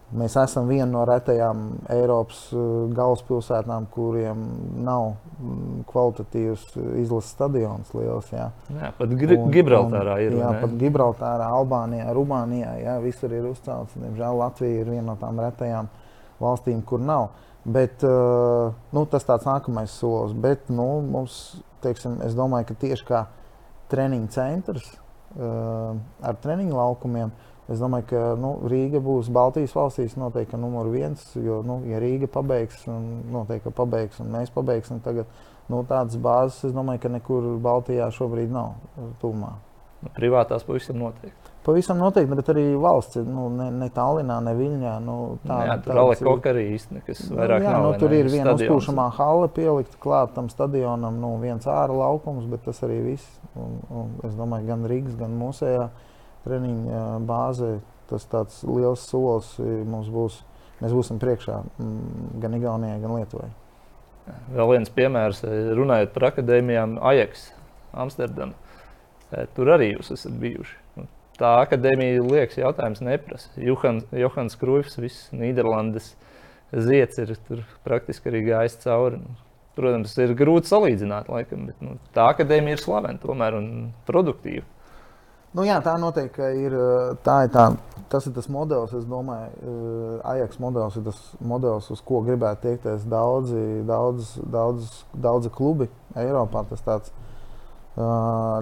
[0.10, 1.60] Mēs esam viena no retajām
[1.94, 4.40] Eiropas uh, galvaspilsētām, kuriem
[4.82, 6.64] nav mm, kvalitatīvs
[7.04, 7.92] izlases stadions.
[7.94, 8.48] Liels, jā.
[8.74, 9.14] jā, pat
[9.54, 10.40] Gibraltārā ir.
[10.40, 10.64] Jā, ne?
[10.64, 12.72] pat Gibraltārā, Albānijā, Rumānijā.
[12.82, 13.94] Jā, visur ir uzcelts.
[14.02, 15.92] Diemžēl Latvija ir viena no tām retajām
[16.42, 17.30] valstīm, kur nav.
[17.70, 20.34] Bet, uh, nu, tas ir nākamais solis.
[20.34, 23.22] Bet, nu, mums, teiksim, es domāju, ka tieši kā
[23.94, 24.90] treniņa centrs
[25.38, 25.94] uh,
[26.26, 27.34] ar treniņu laukumiem.
[27.70, 31.22] Es domāju, ka nu, Rīga būs Baltijas valstīs noteikti numur viens.
[31.38, 35.30] Jo, nu, ja Rīga pabeigs, un noteikti pabeigs, un mēs pabeigsim tagad,
[35.70, 38.74] nu, tādas bāzes, es domāju, ka nekur Baltijā šobrīd nav
[39.22, 39.54] tūmā.
[40.00, 41.54] Nu, privātās pavisam noteikti.
[41.66, 44.94] Pavisam noteikti, bet arī valsts, nu, ne, ne Tallinā, ne Viļņā.
[45.06, 45.16] Nu,
[45.46, 46.44] tā, jā, tur ir arī kaut
[47.06, 47.66] kas nu, vairāk.
[47.68, 48.70] Jā, nav, nu, tur ne, ir viena stadions.
[48.72, 53.42] uzpūšamā hala pielikta klāt tam stadionam, nu, viens ārā laukums, bet tas arī viss.
[53.60, 55.90] Un, un es domāju, gan Rīgas, gan mūsējā
[56.46, 57.78] treniņa bāzē
[58.10, 60.40] tas tāds liels solis mums būs.
[60.80, 61.58] Mēs būsim priekšā
[62.40, 63.50] gan Igaunijai, gan Lietuvai.
[64.56, 65.42] Vēl viens piemērs,
[65.76, 67.50] runājot par akadēmijām, Ajax,
[67.92, 68.56] Amsterdama.
[69.58, 70.78] Tur arī jūs esat bijuši.
[71.40, 73.52] Tā akadēmija liekas, jautājums neprasa.
[73.60, 76.14] Johans, Johans Krūfs, viss Nīderlandes
[76.72, 77.36] zieds ir
[77.86, 79.22] praktiski arī gājis cauri.
[79.24, 79.38] Nu,
[79.80, 83.70] Protams, ir grūti salīdzināt, laikam, bet nu, tā akadēmija ir slavena tomēr un
[84.08, 84.66] produktīva.
[85.58, 86.76] Nu, jā, tā noteikti ir.
[87.26, 87.70] Tā ir tā,
[88.12, 89.72] tas ir tas modelis, es domāju,
[90.30, 96.66] Ajax modelis ir tas modelis, uz ko gribētu tiekties daudzi, daudz, daudz, daudzi klubi Eiropā.
[96.70, 97.16] Tas tāds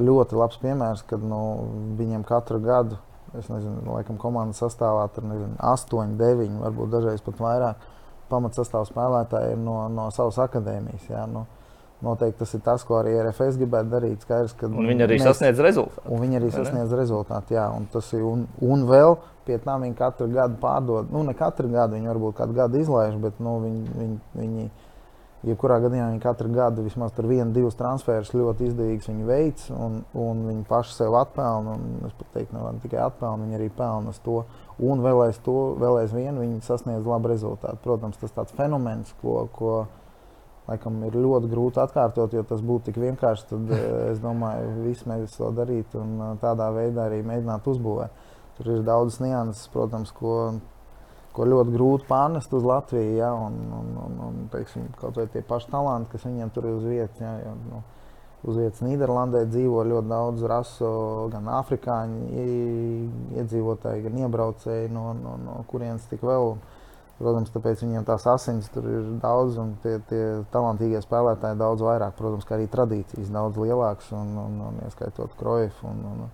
[0.08, 1.42] ļoti labs piemērs, kad nu,
[2.00, 2.98] viņiem katru gadu,
[3.38, 7.86] es nezinu, laikam komandas sastāvā tur nezinu, 8, 9, varbūt dažreiz pat vairāk
[8.32, 11.12] pamatsastāvā spēlētāji no, no savas akadēmijas.
[11.12, 11.46] Jā, nu,
[12.06, 14.22] Noteikti tas ir tas, ko arī RFS gribētu darīt.
[14.22, 16.04] Skaidrs, un viņi arī mēs, sasniedz rezultātu.
[16.14, 17.56] Un viņi arī sasniedz rezultātu.
[17.58, 19.18] Jā, un, ir, un, un vēl
[19.48, 21.10] pie tam viņi katru gadu pārdod.
[21.10, 24.68] Nu, ne katru gadu, viņi varbūt kādu gadu izlaiž, bet nu, viņi, viņi, viņi,
[25.50, 30.48] jebkurā gadījumā viņi katru gadu vismaz vienu, divus transferus ļoti izdevīgus viņi veic, un, un
[30.52, 31.80] viņi paši sev atpelna.
[32.06, 34.44] Es pat teiktu, ne tikai atpelna, viņi arī pelna to.
[34.86, 37.82] Un vēl aiz to, vēl aizvien viņi sasniedz labu rezultātu.
[37.82, 39.48] Protams, tas tāds fenomens, ko.
[39.58, 39.80] ko
[40.68, 43.50] laikam ir ļoti grūti atkārtot, jo tas būtu tik vienkārši.
[43.52, 43.76] Tad
[44.12, 48.26] es domāju, visi mēs to darītu un tādā veidā arī mēģinātu uzbūvēt.
[48.58, 50.38] Tur ir daudz nianses, protams, ko,
[51.38, 53.20] ko ļoti grūti pārnest uz Latviju.
[53.20, 56.80] Ja, un, un, un, un teiksim, kaut vai tie paši talanti, kas viņiem tur ir
[56.80, 57.22] uz vietas.
[57.22, 57.84] Ja, jo, nu,
[58.48, 60.90] uz vietas Nīderlandē dzīvo ļoti daudz rasu,
[61.34, 62.44] gan afrikāņu
[63.42, 66.56] iedzīvotāji, gan iebraucēji, no, no, no kurienes tik vēl.
[67.18, 72.14] Protams, tāpēc viņiem tās asins tur ir daudz, un tie, tie talantīgie spēlētāji daudz vairāk.
[72.20, 76.28] Protams, kā arī tradīcijas daudz lielākas, un, un, un ieskaitot Kroifu un, un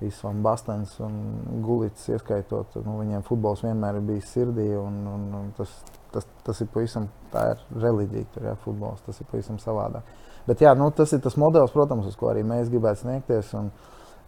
[0.00, 1.18] visu Bastens un
[1.64, 2.78] Gulits, ieskaitot.
[2.84, 5.72] Nu, viņiem futbols vienmēr ir bijis sirdī, un, un, un tas,
[6.14, 10.16] tas, tas ir pavisam, tā ir reliģija, tur ir futbols, tas ir pavisam savādāk.
[10.46, 13.52] Bet jā, nu, tas ir tas modelis, protams, uz ko arī mēs gribētu sniegties.
[13.58, 13.72] Un,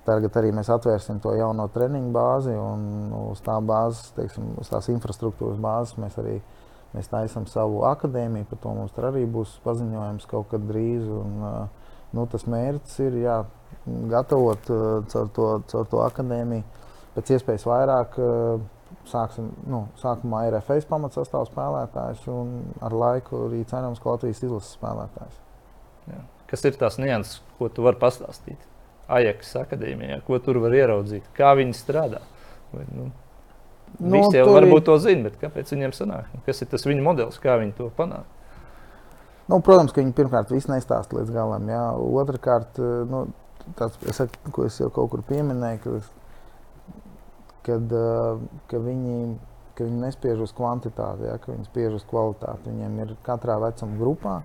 [0.09, 4.89] Tagad arī mēs atvērsim to jauno treniņu bāzi, un uz, tā bāzes, teiksim, uz tās
[4.93, 6.39] infrastruktūras bāzes mēs arī
[6.95, 8.49] mēs taisām savu akadēmiju.
[8.49, 11.05] Par to mums arī būs paziņojums kaut kad drīz.
[11.13, 11.45] Un,
[12.17, 13.37] nu, tas mērķis ir jā,
[14.15, 14.71] gatavot
[15.13, 16.65] caur to, caur to akadēmiju
[17.17, 18.17] pēc iespējas vairāk.
[19.09, 24.73] Sāksim, nu, sākumā ir RFS pamatsastāvs spēlētājs, un ar laiku arī cerams, ka Latvijas izlases
[24.79, 25.39] spēlētājs.
[26.09, 26.25] Jā.
[26.49, 28.65] Kas ir tās nianses, ko tu vari pastāstīt?
[29.09, 32.21] Ajax akadēmijā, ko tur var ieraudzīt, kā viņi strādā.
[32.75, 33.07] Vai, nu,
[33.97, 34.87] nu, Visi jau varbūt ir...
[34.91, 36.29] to zina, bet kāpēc viņiem sanāk?
[36.45, 38.27] Kas ir tas viņu modelis, kā viņi to panāk?
[39.49, 41.69] Nu, protams, ka viņi pirmkārt visu nestāsta līdz galam.
[41.73, 41.85] Jā.
[41.97, 43.25] Otrakārt, nu,
[43.79, 44.21] tāds, es,
[44.53, 46.93] ko es jau kaut kur pieminēju, ka,
[47.71, 47.97] kad,
[48.69, 49.17] ka, viņi,
[49.73, 52.69] ka viņi nespiež uz kvantitāti, jā, ka viņi spiež uz kvalitāti.
[52.69, 54.39] Viņiem ir katrā vecuma grupā,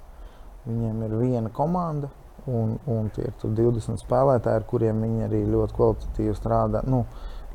[0.70, 2.14] viņiem ir viena komanda,
[2.46, 6.82] Un, un tie ir 20 spēlētāji, ar kuriem viņi arī ļoti kvalitatīvi strādā.
[6.92, 7.06] Nu,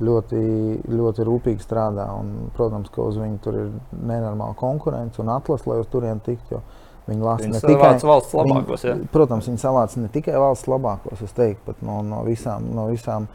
[0.01, 0.41] ļoti,
[0.89, 2.07] ļoti rūpīgi strādā.
[2.17, 6.63] Un, protams, ka uz viņu tur ir nenormāla konkurence un atlase, lai uz turieni tiktu.
[7.09, 8.85] Viņi lasa ne tikai valsts labākos.
[8.85, 9.13] Viņi, ja?
[9.13, 12.73] protams, viņi savāc ne tikai valsts labākos, es teiktu, bet no, no visām.
[12.77, 13.29] No visām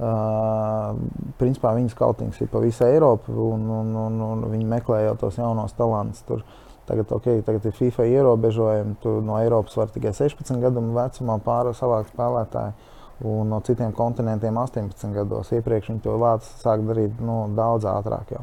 [0.00, 0.94] Uh,
[1.36, 5.36] principā viņas kautings ir pa visu Eiropu, un, un, un, un viņi meklē jau tos
[5.36, 6.22] jaunos talantus.
[6.24, 8.96] Tur, uh, Tagad, okay, tagad ir FIFA ierobežojumi.
[8.98, 12.96] Tu no Eiropas var tikai 16 gadu vecumā pāri savākt spēlētāju.
[13.30, 15.52] Un no citiem kontinentiem 18 gados.
[15.54, 18.32] Iepriekš viņi to vācu sāk darīt nu, daudz ātrāk.
[18.34, 18.42] Jau.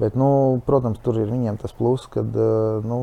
[0.00, 2.98] Bet, nu, protams, tur ir viņiem tas pluss, ka nu,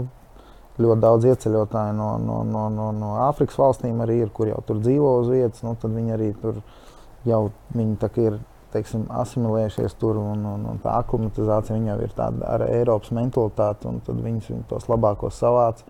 [0.84, 4.84] ļoti daudz ieceļotāju no, no, no, no, no Āfrikas valstīm arī ir, kur jau tur
[4.84, 5.64] dzīvo uz vietas.
[5.64, 6.60] Nu, tad viņi arī tur
[7.30, 7.46] jau
[8.28, 8.42] ir
[8.74, 14.02] teiksim, asimilējušies tur, un, un, un tā aklimatizācija jau ir tāda ar Eiropas mentalitāti, un
[14.06, 15.86] tad viņus viņi tos labākos savāc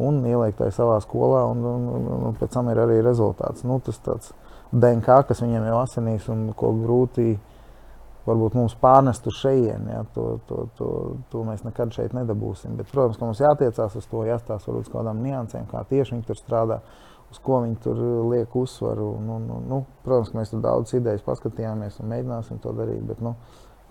[0.00, 3.66] un ieliek tajā savā skolā, un, un, un, un pēc tam ir arī rezultāts.
[3.68, 4.32] Nu, tas tāds
[4.72, 7.34] DNK, kas viņiem jau asinīs un ko grūti
[8.26, 9.90] varbūt mums pārnest uz šejienu.
[9.92, 10.90] Ja, to, to, to,
[11.32, 12.76] to mēs nekad šeit nedabūsim.
[12.78, 16.38] Bet, protams, ka mums jātiecās uz to, jāstāsta varbūt kādām niansēm, kā tieši viņi tur
[16.38, 16.78] strādā.
[17.32, 19.08] Uz ko viņi tur liek uzsvaru.
[19.24, 23.02] Nu, nu, nu, protams, mēs tur daudz idejas paskatījāmies un mēģināsim to darīt.
[23.08, 23.34] Bet, nu,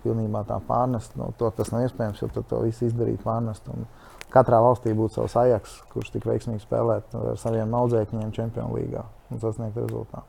[0.02, 3.68] pilnībā tā pārnest, nu, to, tas nav iespējams, jo tad to visu izdarīt, pārnest.
[3.72, 3.86] Un
[4.32, 9.42] katrā valstī būtu savs ajaks, kurš tik veiksmīgi spēlēt ar saviem audzēkņiem Čempionu līgā un
[9.42, 10.26] sasniegt rezultātu.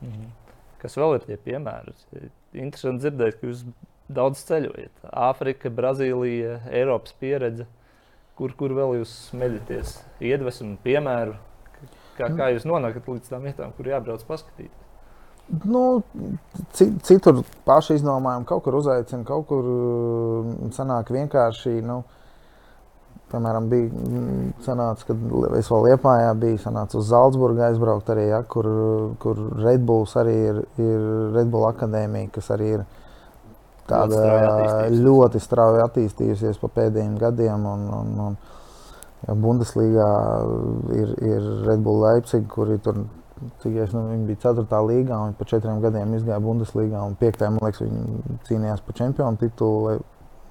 [0.00, 0.30] Mhm.
[0.80, 1.92] Kas vēl ir tie piemēri?
[2.56, 3.66] Interesanti dzirdēt, ka jūs
[4.08, 5.04] daudz ceļojat.
[5.12, 7.66] Āfrika, Brazīlija, Eiropas pieredze.
[8.38, 9.98] Kur, kur vēl jūs smēļaties?
[10.24, 11.34] Iedvesmu, piemēru,
[12.20, 14.70] kā, kā jūs nonākat līdz tām vietām, kur jābrauc paskatīt.
[15.66, 16.02] Nu,
[16.76, 19.66] citur paši izdomājam, kaut kur uzaicinām, kaut kur
[20.76, 21.80] sanāk vienkārši.
[21.86, 22.02] Nu,
[23.30, 25.20] Piemēram, bija mm, sanāca, kad
[25.54, 28.66] es vēl Lietpājā biju, sanāca uz Zaldzburgu aizbraukt arī, ja, kur,
[29.22, 31.04] kur Red Bulls arī ir, ir
[31.36, 32.82] Red Bull akadēmija, kas arī ir
[33.86, 37.68] tāda ļoti strauji attīstījusies pa pēdējiem gadiem.
[37.70, 38.40] Un, un, un,
[39.28, 40.10] Bundeslīgā
[40.96, 43.02] ir, ir Red Bull Leipzig, kuri tur
[43.62, 44.80] cik es nu, viņi bija 4.
[44.88, 47.02] līgā un pa 4 gadiem izgāja Bundeslīgā.
[47.08, 47.44] Un 5.
[47.48, 49.98] man liekas, viņi cīnījās par čempionu titulu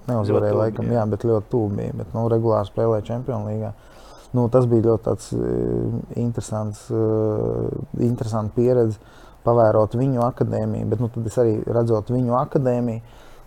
[0.09, 0.97] Neuzvarēja laikam, jā.
[0.97, 1.93] jā, bet ļoti tuvu bija.
[1.99, 3.71] Bet, nu, regulāri spēlēja Champions League.
[4.33, 7.69] Nu, tas bija ļoti tāds, uh, interesants, uh,
[8.05, 8.99] interesants pieredze,
[9.45, 10.89] pavērot viņu akadēmiju.
[10.89, 13.01] Bet nu, tad es arī redzot viņu akadēmiju,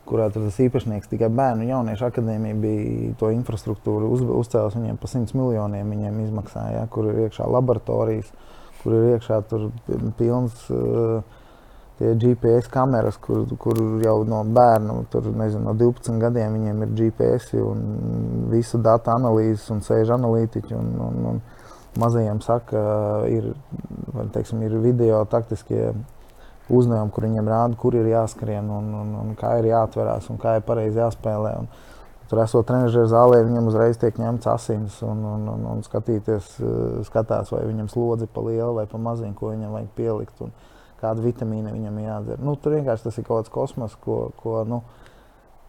[0.09, 5.39] kurā tas īpašnieks tikai bērnu jauniešu akadēmija bija to infrastruktūru uz, uzcēlus viņiem par 100
[5.39, 5.93] miljoniem.
[5.95, 8.33] Viņiem izmaksāja, ja, kur ir iekšā laboratorijas,
[8.83, 9.45] kur ir iekšā
[10.19, 10.67] pilns.
[10.73, 11.23] Uh,
[12.03, 17.53] GPS kameras, kur, kur jau no bērna, tur, nezinu, no 12 gadiem viņiem ir GPS
[17.63, 17.83] un
[18.51, 20.75] visu datu analīzes un sēž analītiķi.
[20.79, 21.43] Un, un, un
[22.01, 22.83] mazajiem saka,
[23.29, 23.53] ir,
[24.35, 25.93] teiksim, ir video taktiskie
[26.73, 30.59] uzdevumi, kur viņiem rāda, kur ir jāskrien un, un, un kā ir jāatverās un kā
[30.59, 31.57] ir pareizi jāspēlē.
[31.63, 31.73] Un,
[32.33, 36.47] Tur esot trenižera zālē, viņam uzreiz tiek ņemts asins un, un, un, un skatīties,
[37.05, 40.41] skatās, vai viņam slodzi pa lielu vai pa maziņu, ko viņam vajag pielikt.
[40.47, 40.55] Un,
[41.03, 42.43] kāda vitamīna viņam jādzer.
[42.43, 44.81] Nu, tur vienkārši tas ir kaut kāds kosmos, ko, ko nu,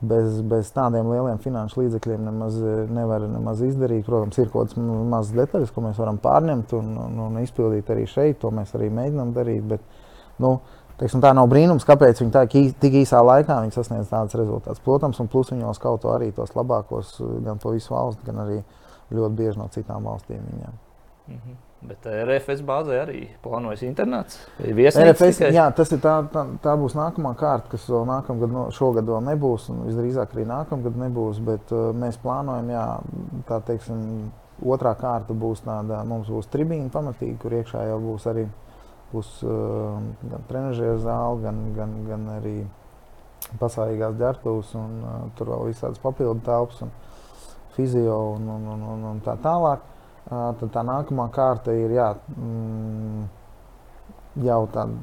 [0.03, 2.59] bez, bez tādiem lieliem finanšu līdzekļiem nemaz
[2.93, 4.05] nevar nemaz izdarīt.
[4.07, 4.77] Protams, ir kaut kādas
[5.09, 8.39] mazas detaļas, ko mēs varam pārņemt un, un, un izpildīt arī šeit.
[8.43, 9.65] To mēs arī mēģinām darīt.
[9.73, 10.03] Bet,
[10.43, 10.57] nu,
[11.01, 14.83] teiksim, tā nav brīnums, kāpēc viņi tā tik īsā laikā sasniedz tādus rezultātus.
[14.83, 18.63] Protams, un plus viņi jau skauto arī tos labākos gan pa visu valsti, gan arī
[19.13, 20.41] ļoti bieži no citām valstīm.
[20.51, 20.81] Viņiem.
[21.27, 21.61] Mm -hmm.
[21.87, 24.39] Bet eh, RFS bāzē arī plānojas internāts.
[24.59, 29.05] RFS, jā, tas ir tā, tā, tā būs nākamā kārta, kas vēl nākamgad, no, šogad
[29.05, 31.41] vēl nebūs, un visdrīzāk arī nākamgad nebūs.
[31.43, 32.85] Bet uh, mēs plānojam, jā,
[33.49, 34.31] tā teiksim,
[34.63, 38.72] otrā kārta būs tāda, mums būs tribīna pamatīgi, kur iekšā jau būs arī būs,
[39.19, 39.99] uh,
[40.31, 42.57] gan trenižera zāle, gan, gan, gan arī
[43.61, 46.93] pasāīgās ģērbtuves, un uh, tur vēl visādas papildu telpas un
[47.75, 49.89] fizio un, un, un, un, un tā tālāk.
[50.23, 53.25] Tad tā nākamā kārta ir jā, mm,
[54.45, 55.01] jau tāda,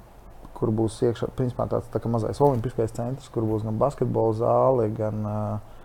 [0.56, 5.26] kur būs iekšā, principā tāds tā mazais olimpiskais centrs, kur būs gan basketbola zāle, gan
[5.28, 5.80] uh,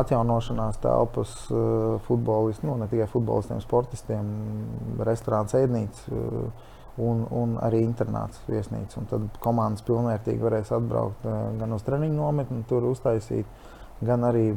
[0.00, 4.28] atjaunošanās telpas uh, futbolistiem, nu, ne tikai futbolistiem, sportistiem,
[5.04, 6.22] restorāns, ēdnīca.
[7.00, 8.98] Un, un arī internāts viesnīca.
[9.00, 13.48] Un tad komandas pilnvērtīgi varēs atbraukt uh, gan uz treniņu nometni, tur uztaisīt,
[14.04, 14.50] gan arī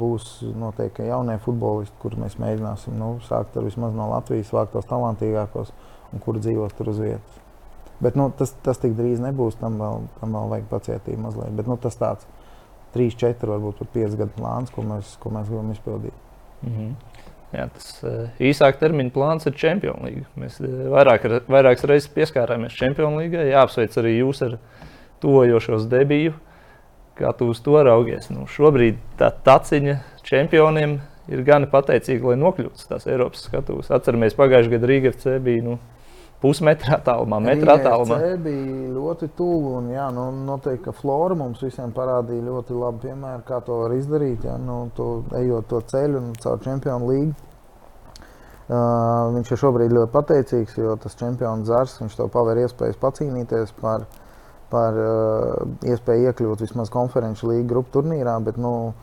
[0.00, 4.88] būs noteikti jaunie futbolisti, kurus mēs mēģināsim nu, sākt ar vismaz no Latvijas, vākt tos
[4.88, 5.74] talantīgākos
[6.14, 7.40] un kur dzīvos tur uz vietas.
[8.00, 11.52] Bet nu, tas, tas tik drīz nebūs, tam vēl, tam vēl vajag pacietību mazliet.
[11.58, 12.26] Bet nu, tas tāds
[12.94, 16.16] 3, 4, varbūt pat 5 gadu plāns, ko mēs, ko mēs gribam izpildīt.
[16.62, 17.13] Mm -hmm.
[17.54, 20.24] Jā, tas uh, īsāk termiņa plāns ir Champions League.
[20.40, 23.46] Mēs uh, vairāk, vairākas reizes pieskārāmies Champions League.
[23.52, 24.58] Jāapsveic arī jūs ar
[25.22, 26.34] tojošos debiju.
[27.14, 28.26] Kā tu uz to raugies?
[28.34, 30.98] Nu, šobrīd tā taciņa čempioniem
[31.30, 33.92] ir gan pateicīga, lai nokļūtu tās Eiropas skatuves.
[33.94, 35.78] Atceramies, pagājušajā gadā Rīga FC bija nu,
[36.44, 38.18] pusmetra attālumā, metra attālumā.
[38.20, 39.78] Tā bija ļoti tuvu.
[39.80, 43.96] Un, jā, nu, noteikti, ka Flora mums visiem parādīja ļoti labu piemēru, kā to var
[43.96, 44.44] izdarīt.
[44.44, 45.08] Jā, nu, to,
[45.40, 47.32] ejot to ceļu un caur Champions League.
[48.64, 53.74] Uh, viņš ir šobrīd ļoti pateicīgs, jo tas čempions zars, viņš tev paver iespējas pacīnīties
[53.80, 54.06] par
[54.72, 58.38] par uh, iespēju iekļūt vismaz konferenču līniju grupu turnīrā.
[58.42, 58.94] Bet, nu,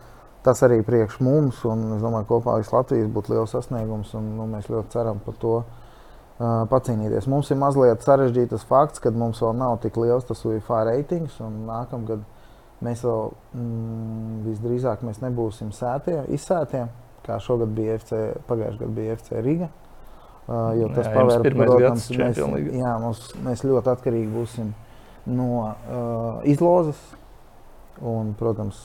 [0.44, 4.12] tas arī priekš mums, un es domāju, kopā visas Latvijas būtu liels sasniegums.
[4.18, 5.78] Un, nu, mēs ļoti ceram par to uh,
[6.40, 7.28] pacīnīties.
[7.32, 11.38] Mums ir mazliet sarežģīts fakts, ka mums vēl nav tik liels tas UFO ratings.
[11.42, 12.24] Nākamgad
[12.82, 16.88] mēs vēl mm, visdrīzāk mēs nebūsim sētie, izsētie,
[17.26, 19.70] kā šogad bija FC, pagājušajā gadā bija FC Riga.
[20.52, 22.40] Uh, jo tas pavēr, protams, mēs,
[22.74, 24.88] jā, mums, mēs ļoti atkarīgi būsim no
[25.26, 27.00] no uh, izlozes.
[28.02, 28.80] Un, protams,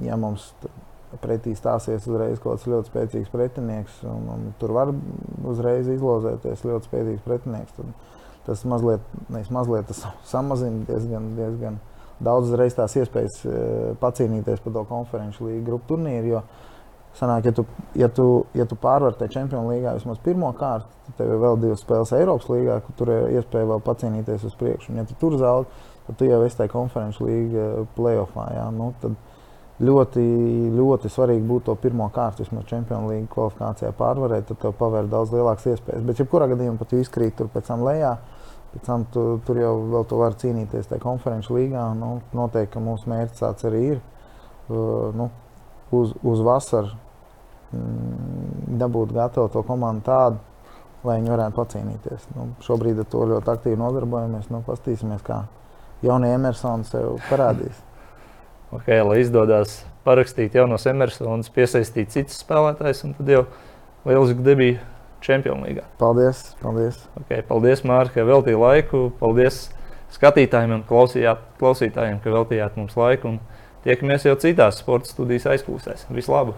[0.00, 0.46] ja mums
[1.22, 4.92] pretī stāsies uzreiz kaut kāds ļoti spēcīgs pretinieks, un, un tur var
[5.48, 7.76] uzreiz izlozēties ļoti spēcīgs pretinieks.
[7.78, 7.92] Tad
[8.48, 11.78] tas mazliet, mazliet tas samazina diezgan, diezgan
[12.24, 13.58] daudz uzreiz tās iespējas e,
[14.00, 16.32] pacīnīties par to konferenču līgu grupu turnīru.
[16.32, 16.42] Jo,
[17.18, 17.64] Sanāk, ja tu,
[17.98, 21.80] ja tu, ja tu pārvarēji Champions League vismaz pirmo kārtu, tad tev ir vēl divas
[21.82, 24.92] spēles Eiropas līgā, kur tur ir iespēja vēl pacīnīties uz priekšu.
[24.92, 25.66] Un, ja tu tur zaudē,
[26.06, 27.64] tad tu jau esi tajā konferenču līga
[27.96, 28.46] playoffā.
[28.54, 29.16] Jā, nu, tad,
[29.78, 30.22] ļoti,
[30.74, 35.34] ļoti svarīgi būtu to pirmo kārtu, vismaz Champions League kvalifikācijā pārvarēt, tad tev pavēr daudz
[35.34, 36.04] lielākas iespējas.
[36.06, 38.16] Bet, ja kurā gadījumā pat izkrīt tur pēc tam lejā,
[38.72, 41.84] pēc tam tu, tur jau vēl tu vari cīnīties tajā konferenču līgā.
[41.98, 44.02] Nu, noteikti, ka mūsu mērķis tāds arī ir.
[44.68, 45.30] Uh, nu,
[45.94, 46.90] uz, uz vasaru
[47.72, 50.42] mm, dabūt gatavu to komandu tādu,
[51.06, 52.30] lai viņi varētu pacīnīties.
[52.34, 54.50] Nu, šobrīd ar to ļoti aktīvi nodarbojamies.
[54.50, 55.44] Nu, Pastīsimies, kā
[56.02, 57.86] jaunie Emersons sev parādīs
[58.74, 63.42] okay, lai izdodas parakstīt jaunos Emersonus, piesaistīt citus spēlētājus, un tad jau
[64.08, 64.78] lieliski debija
[65.24, 65.84] Champions League.
[65.98, 66.44] Paldies!
[66.62, 67.00] paldies.
[67.22, 69.02] Okay, paldies, Mārka, ka veltīji laiku.
[69.18, 69.66] Paldies
[70.14, 73.36] skatītājiem un klausītājiem, ka veltījāt mums laiku.
[73.84, 76.06] Tiekamies jau citās sporta studijas aizklausēs.
[76.14, 76.56] Visu labu!